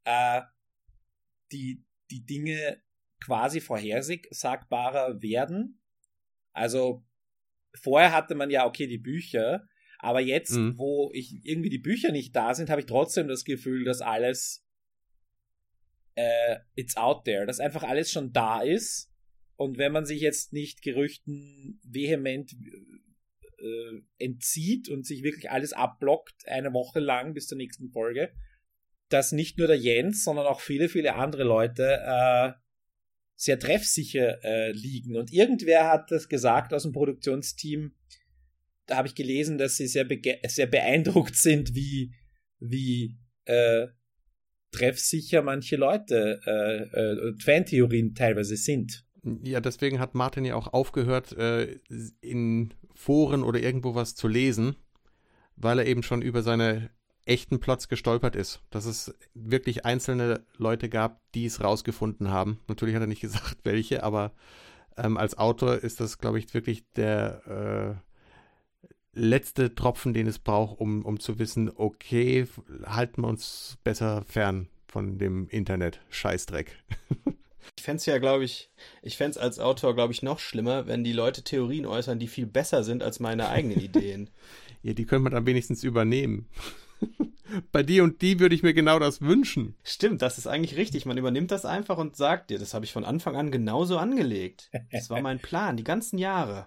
[0.04, 0.42] äh,
[1.52, 2.82] die, die Dinge
[3.24, 5.80] quasi vorhersagbarer werden.
[6.52, 7.04] Also
[7.74, 9.66] vorher hatte man ja, okay, die Bücher,
[9.98, 10.76] aber jetzt, mhm.
[10.76, 14.64] wo ich irgendwie die Bücher nicht da sind, habe ich trotzdem das Gefühl, dass alles
[16.14, 19.10] äh, it's out there, dass einfach alles schon da ist.
[19.56, 22.54] Und wenn man sich jetzt nicht Gerüchten vehement
[23.64, 28.32] äh, entzieht und sich wirklich alles abblockt, eine Woche lang bis zur nächsten Folge,
[29.08, 32.52] dass nicht nur der Jens, sondern auch viele, viele andere Leute äh,
[33.36, 35.16] sehr treffsicher äh, liegen.
[35.16, 37.94] Und irgendwer hat das gesagt aus dem Produktionsteam,
[38.86, 40.06] da habe ich gelesen, dass sie sehr,
[40.46, 42.14] sehr beeindruckt sind, wie,
[42.60, 43.88] wie äh,
[44.72, 49.06] treffsicher manche Leute äh, äh, Fantheorien teilweise sind.
[49.42, 51.78] Ja, deswegen hat Martin ja auch aufgehört, äh,
[52.20, 54.76] in Foren oder irgendwo was zu lesen,
[55.56, 56.90] weil er eben schon über seine
[57.26, 58.60] echten Plots gestolpert ist.
[58.70, 62.60] Dass es wirklich einzelne Leute gab, die es rausgefunden haben.
[62.68, 64.32] Natürlich hat er nicht gesagt, welche, aber
[64.96, 70.80] ähm, als Autor ist das, glaube ich, wirklich der äh, letzte Tropfen, den es braucht,
[70.80, 72.46] um, um zu wissen, okay,
[72.84, 76.00] halten wir uns besser fern von dem Internet.
[76.10, 76.76] Scheißdreck.
[77.76, 78.70] Ich fände es ja, glaube ich,
[79.02, 82.28] ich fände es als Autor, glaube ich, noch schlimmer, wenn die Leute Theorien äußern, die
[82.28, 84.30] viel besser sind als meine eigenen Ideen.
[84.82, 86.48] ja, die könnte man dann wenigstens übernehmen.
[87.72, 89.76] Bei dir und die würde ich mir genau das wünschen.
[89.84, 91.06] Stimmt, das ist eigentlich richtig.
[91.06, 94.70] Man übernimmt das einfach und sagt dir, das habe ich von Anfang an genauso angelegt.
[94.90, 96.66] Das war mein Plan, die ganzen Jahre.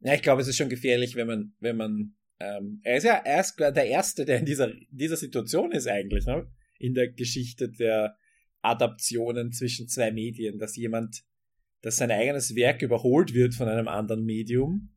[0.00, 3.20] Ja, ich glaube, es ist schon gefährlich, wenn man, wenn man, ähm, er ist ja
[3.24, 6.46] erst der Erste, der in dieser, dieser Situation ist eigentlich, ne?
[6.78, 8.16] In der Geschichte der
[8.62, 11.22] Adaptionen zwischen zwei Medien, dass jemand,
[11.82, 14.90] dass sein eigenes Werk überholt wird von einem anderen Medium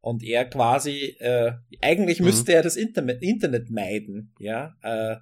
[0.00, 2.26] und er quasi, äh, eigentlich mhm.
[2.26, 5.16] müsste er das Internet, Internet meiden, ja, äh,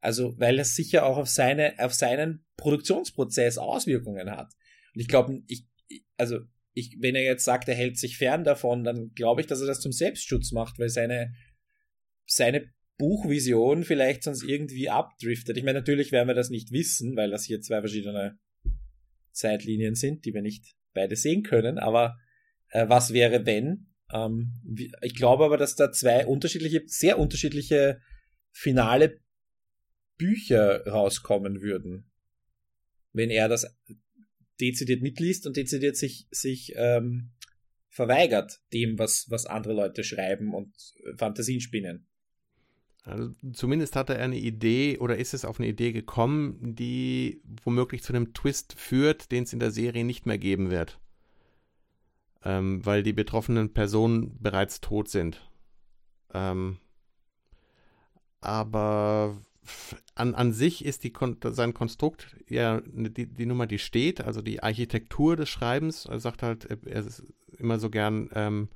[0.00, 4.52] also weil es sicher auch auf seine, auf seinen Produktionsprozess Auswirkungen hat.
[4.94, 5.66] Und ich glaube, ich,
[6.18, 6.40] also
[6.74, 9.66] ich, wenn er jetzt sagt, er hält sich fern davon, dann glaube ich, dass er
[9.66, 11.32] das zum Selbstschutz macht, weil seine,
[12.26, 15.56] seine Buchvision vielleicht sonst irgendwie abdriftet.
[15.56, 18.38] Ich meine, natürlich werden wir das nicht wissen, weil das hier zwei verschiedene
[19.32, 22.16] Zeitlinien sind, die wir nicht beide sehen können, aber
[22.68, 23.88] äh, was wäre, wenn?
[24.12, 24.60] Ähm,
[25.02, 28.00] ich glaube aber, dass da zwei unterschiedliche, sehr unterschiedliche
[28.52, 29.20] finale
[30.16, 32.10] Bücher rauskommen würden,
[33.12, 33.76] wenn er das
[34.60, 37.32] dezidiert mitliest und dezidiert sich, sich ähm,
[37.88, 40.72] verweigert dem, was, was andere Leute schreiben und
[41.16, 42.06] Fantasien spinnen.
[43.04, 48.02] Also zumindest hatte er eine Idee oder ist es auf eine Idee gekommen, die womöglich
[48.02, 50.98] zu einem Twist führt, den es in der Serie nicht mehr geben wird
[52.44, 55.40] ähm, weil die betroffenen Personen bereits tot sind.
[56.32, 56.76] Ähm,
[58.40, 59.36] aber
[60.14, 61.12] an, an sich ist die,
[61.42, 66.04] sein Konstrukt ja die, die Nummer, die steht, also die Architektur des Schreibens.
[66.04, 67.22] Er sagt halt, er ist
[67.58, 68.68] immer so gern, ähm,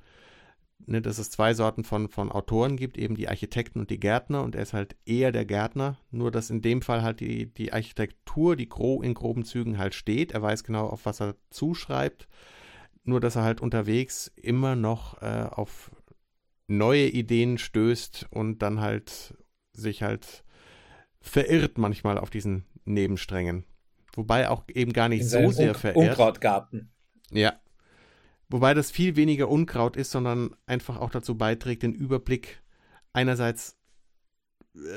[0.85, 4.43] ne, dass es zwei Sorten von, von Autoren gibt, eben die Architekten und die Gärtner,
[4.43, 7.73] und er ist halt eher der Gärtner, nur dass in dem Fall halt die, die
[7.73, 10.31] Architektur, die gro in groben Zügen halt steht.
[10.31, 12.27] Er weiß genau, auf was er zuschreibt
[13.09, 15.91] nur dass er halt unterwegs immer noch äh, auf
[16.67, 19.35] neue Ideen stößt und dann halt
[19.73, 20.43] sich halt
[21.19, 23.65] verirrt manchmal auf diesen Nebensträngen.
[24.13, 26.09] Wobei auch eben gar nicht In so sehr verirrt.
[26.09, 26.91] Unkrautgarten.
[27.31, 27.59] Ja.
[28.49, 32.61] Wobei das viel weniger Unkraut ist, sondern einfach auch dazu beiträgt, den Überblick
[33.13, 33.77] einerseits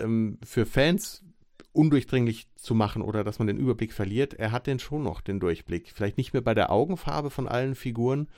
[0.00, 1.24] ähm, für Fans
[1.72, 4.34] undurchdringlich zu machen oder dass man den Überblick verliert.
[4.34, 5.92] Er hat den schon noch, den Durchblick.
[5.94, 8.28] Vielleicht nicht mehr bei der Augenfarbe von allen Figuren.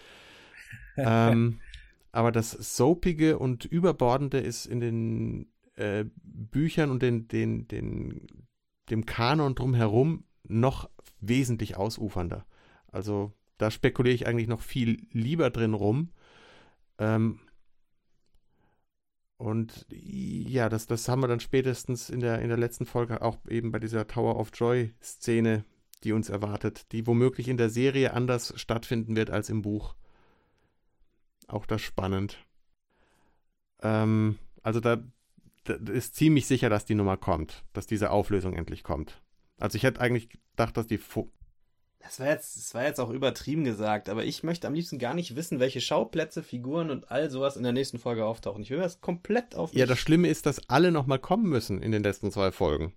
[0.97, 1.61] ähm,
[2.13, 8.27] aber das Soapige und Überbordende ist in den äh, Büchern und den, den, den,
[8.91, 10.89] dem Kanon drumherum noch
[11.21, 12.47] wesentlich ausufernder.
[12.87, 16.11] Also da spekuliere ich eigentlich noch viel lieber drin rum.
[16.99, 17.41] Ähm,
[19.37, 23.39] und ja, das, das haben wir dann spätestens in der, in der letzten Folge auch
[23.49, 25.65] eben bei dieser Tower of Joy-Szene,
[26.05, 29.95] die uns erwartet, die womöglich in der Serie anders stattfinden wird als im Buch.
[31.49, 32.39] Auch das spannend.
[33.83, 35.03] Ähm, also da,
[35.65, 39.23] da ist ziemlich sicher, dass die Nummer kommt, dass diese Auflösung endlich kommt.
[39.59, 40.99] Also ich hätte eigentlich gedacht, dass die
[42.05, 45.15] das war, jetzt, das war jetzt auch übertrieben gesagt, aber ich möchte am liebsten gar
[45.15, 48.63] nicht wissen, welche Schauplätze, Figuren und all sowas in der nächsten Folge auftauchen.
[48.63, 49.73] Ich will das komplett auf.
[49.73, 52.93] Ja, das Schlimme ist, dass alle nochmal kommen müssen in den letzten zwei Folgen.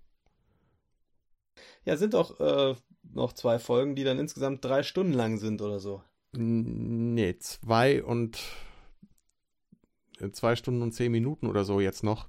[1.86, 2.76] Ja, sind auch äh,
[3.14, 6.04] noch zwei Folgen, die dann insgesamt drei Stunden lang sind oder so.
[6.34, 8.38] Nee, zwei und
[10.34, 12.28] zwei Stunden und zehn Minuten oder so jetzt noch.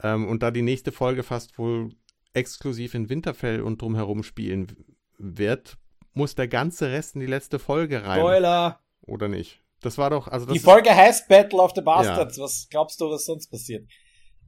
[0.00, 1.90] Ähm, und da die nächste Folge fast wohl
[2.32, 4.86] exklusiv in Winterfell und drumherum spielen
[5.18, 5.76] wird,
[6.18, 8.20] muss der ganze Rest in die letzte Folge rein.
[8.20, 8.80] Spoiler!
[9.06, 9.62] Oder nicht?
[9.80, 12.36] Das war doch, also Die Folge heißt Battle of the Bastards.
[12.36, 12.42] Ja.
[12.42, 13.88] Was glaubst du, was sonst passiert?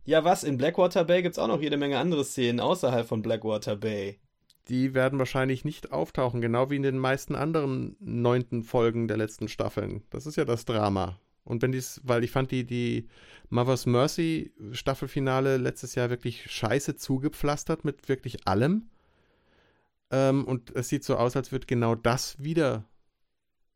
[0.05, 0.42] Ja, was?
[0.42, 4.18] In Blackwater Bay gibt's auch noch jede Menge andere Szenen außerhalb von Blackwater Bay.
[4.68, 9.48] Die werden wahrscheinlich nicht auftauchen, genau wie in den meisten anderen neunten Folgen der letzten
[9.48, 10.02] Staffeln.
[10.10, 11.18] Das ist ja das Drama.
[11.44, 13.09] Und wenn dies, weil ich fand die, die
[13.48, 18.90] Mother's Mercy Staffelfinale letztes Jahr wirklich scheiße zugepflastert mit wirklich allem.
[20.11, 22.85] Ähm, und es sieht so aus, als würde genau das wieder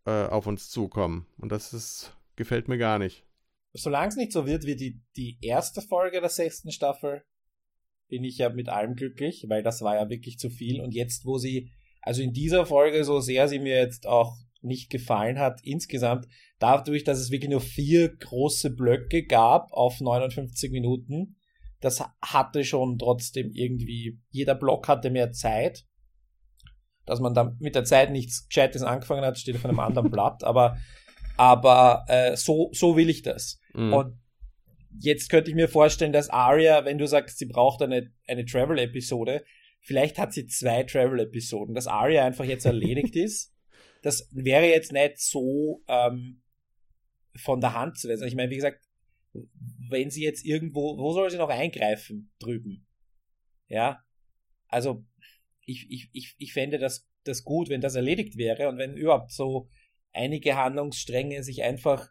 [0.07, 1.27] äh, auf uns zukommen.
[1.39, 3.25] Und das ist, gefällt mir gar nicht.
[3.73, 7.25] Solange es nicht so wird wie die, die erste Folge der sechsten Staffel,
[8.09, 10.81] bin ich ja mit allem glücklich, weil das war ja wirklich zu viel.
[10.81, 11.71] Und jetzt, wo sie,
[12.03, 16.27] also in dieser Folge, so sehr sie mir jetzt auch nicht gefallen hat, insgesamt,
[16.59, 21.37] dadurch, dass es wirklich nur vier große Blöcke gab auf 59 Minuten,
[21.81, 25.85] das hatte schon trotzdem irgendwie, jeder Block hatte mehr Zeit
[27.07, 30.45] dass man dann mit der Zeit nichts Gescheites angefangen hat, steht auf einem anderen Blatt,
[30.45, 30.79] aber,
[31.37, 33.61] aber äh, so, so will ich das.
[33.75, 33.93] Mhm.
[33.93, 34.19] Und
[35.01, 39.45] jetzt könnte ich mir vorstellen, dass Aria, wenn du sagst, sie braucht eine, eine Travel-Episode,
[39.81, 43.53] vielleicht hat sie zwei Travel-Episoden, dass Aria einfach jetzt erledigt ist.
[44.03, 46.43] Das wäre jetzt nicht so ähm,
[47.37, 48.27] von der Hand zu lassen.
[48.27, 48.81] Ich meine, wie gesagt,
[49.89, 52.87] wenn sie jetzt irgendwo, wo soll sie noch eingreifen drüben?
[53.67, 54.05] Ja,
[54.69, 55.05] also
[55.67, 59.33] ich, ich, ich, ich fände das, das gut, wenn das erledigt wäre und wenn überhaupt
[59.33, 59.69] so
[60.13, 62.09] einige Handlungsstränge sich einfach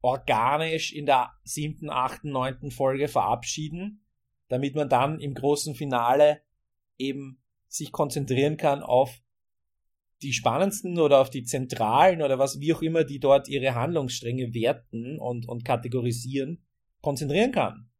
[0.00, 4.04] organisch in der siebten, achten, neunten Folge verabschieden,
[4.48, 6.42] damit man dann im großen Finale
[6.98, 9.20] eben sich konzentrieren kann auf
[10.22, 14.54] die spannendsten oder auf die zentralen oder was wie auch immer, die dort ihre Handlungsstränge
[14.54, 16.64] werten und, und kategorisieren,
[17.02, 17.90] konzentrieren kann.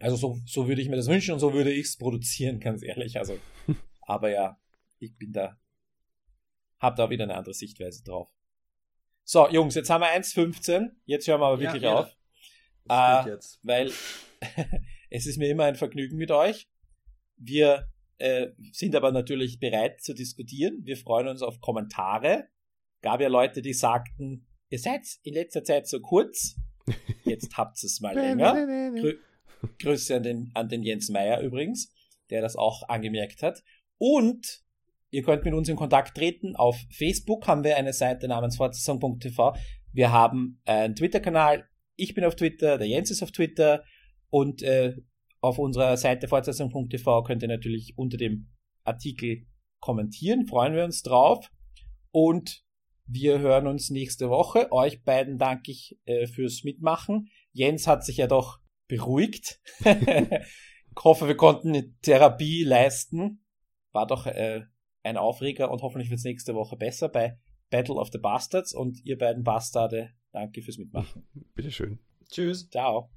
[0.00, 2.82] Also so, so würde ich mir das wünschen und so würde ich es produzieren, ganz
[2.82, 3.18] ehrlich.
[3.18, 3.38] Also,
[4.00, 4.58] aber ja,
[4.98, 5.58] ich bin da,
[6.78, 8.28] hab da wieder eine andere Sichtweise drauf.
[9.24, 10.90] So, Jungs, jetzt haben wir 1,15.
[11.04, 12.16] Jetzt hören wir aber wirklich ja, auf.
[12.88, 13.26] Ja.
[13.26, 13.92] Äh, weil
[15.10, 16.68] es ist mir immer ein Vergnügen mit euch.
[17.36, 20.80] Wir äh, sind aber natürlich bereit zu diskutieren.
[20.84, 22.48] Wir freuen uns auf Kommentare.
[23.02, 26.56] Gab ja Leute, die sagten, ihr seid in letzter Zeit so kurz.
[27.24, 28.54] Jetzt habt es mal länger.
[29.78, 31.92] Grüße an den, an den Jens Meyer übrigens,
[32.30, 33.62] der das auch angemerkt hat.
[33.98, 34.62] Und
[35.10, 36.56] ihr könnt mit uns in Kontakt treten.
[36.56, 39.54] Auf Facebook haben wir eine Seite namens fortsetzung.tv.
[39.92, 41.68] Wir haben einen Twitter-Kanal.
[41.96, 43.84] Ich bin auf Twitter, der Jens ist auf Twitter.
[44.30, 44.94] Und äh,
[45.40, 48.48] auf unserer Seite fortsetzung.tv könnt ihr natürlich unter dem
[48.84, 49.46] Artikel
[49.80, 50.46] kommentieren.
[50.46, 51.50] Freuen wir uns drauf.
[52.12, 52.64] Und
[53.06, 54.70] wir hören uns nächste Woche.
[54.70, 57.28] Euch beiden danke ich äh, fürs Mitmachen.
[57.52, 58.59] Jens hat sich ja doch
[58.90, 59.60] beruhigt.
[59.84, 63.42] ich hoffe, wir konnten eine Therapie leisten.
[63.92, 64.62] War doch äh,
[65.02, 67.38] ein Aufreger und hoffentlich wird es nächste Woche besser bei
[67.70, 71.26] Battle of the Bastards und ihr beiden Bastarde, danke fürs Mitmachen.
[71.54, 72.00] Bitteschön.
[72.28, 72.68] Tschüss.
[72.68, 73.10] Ciao.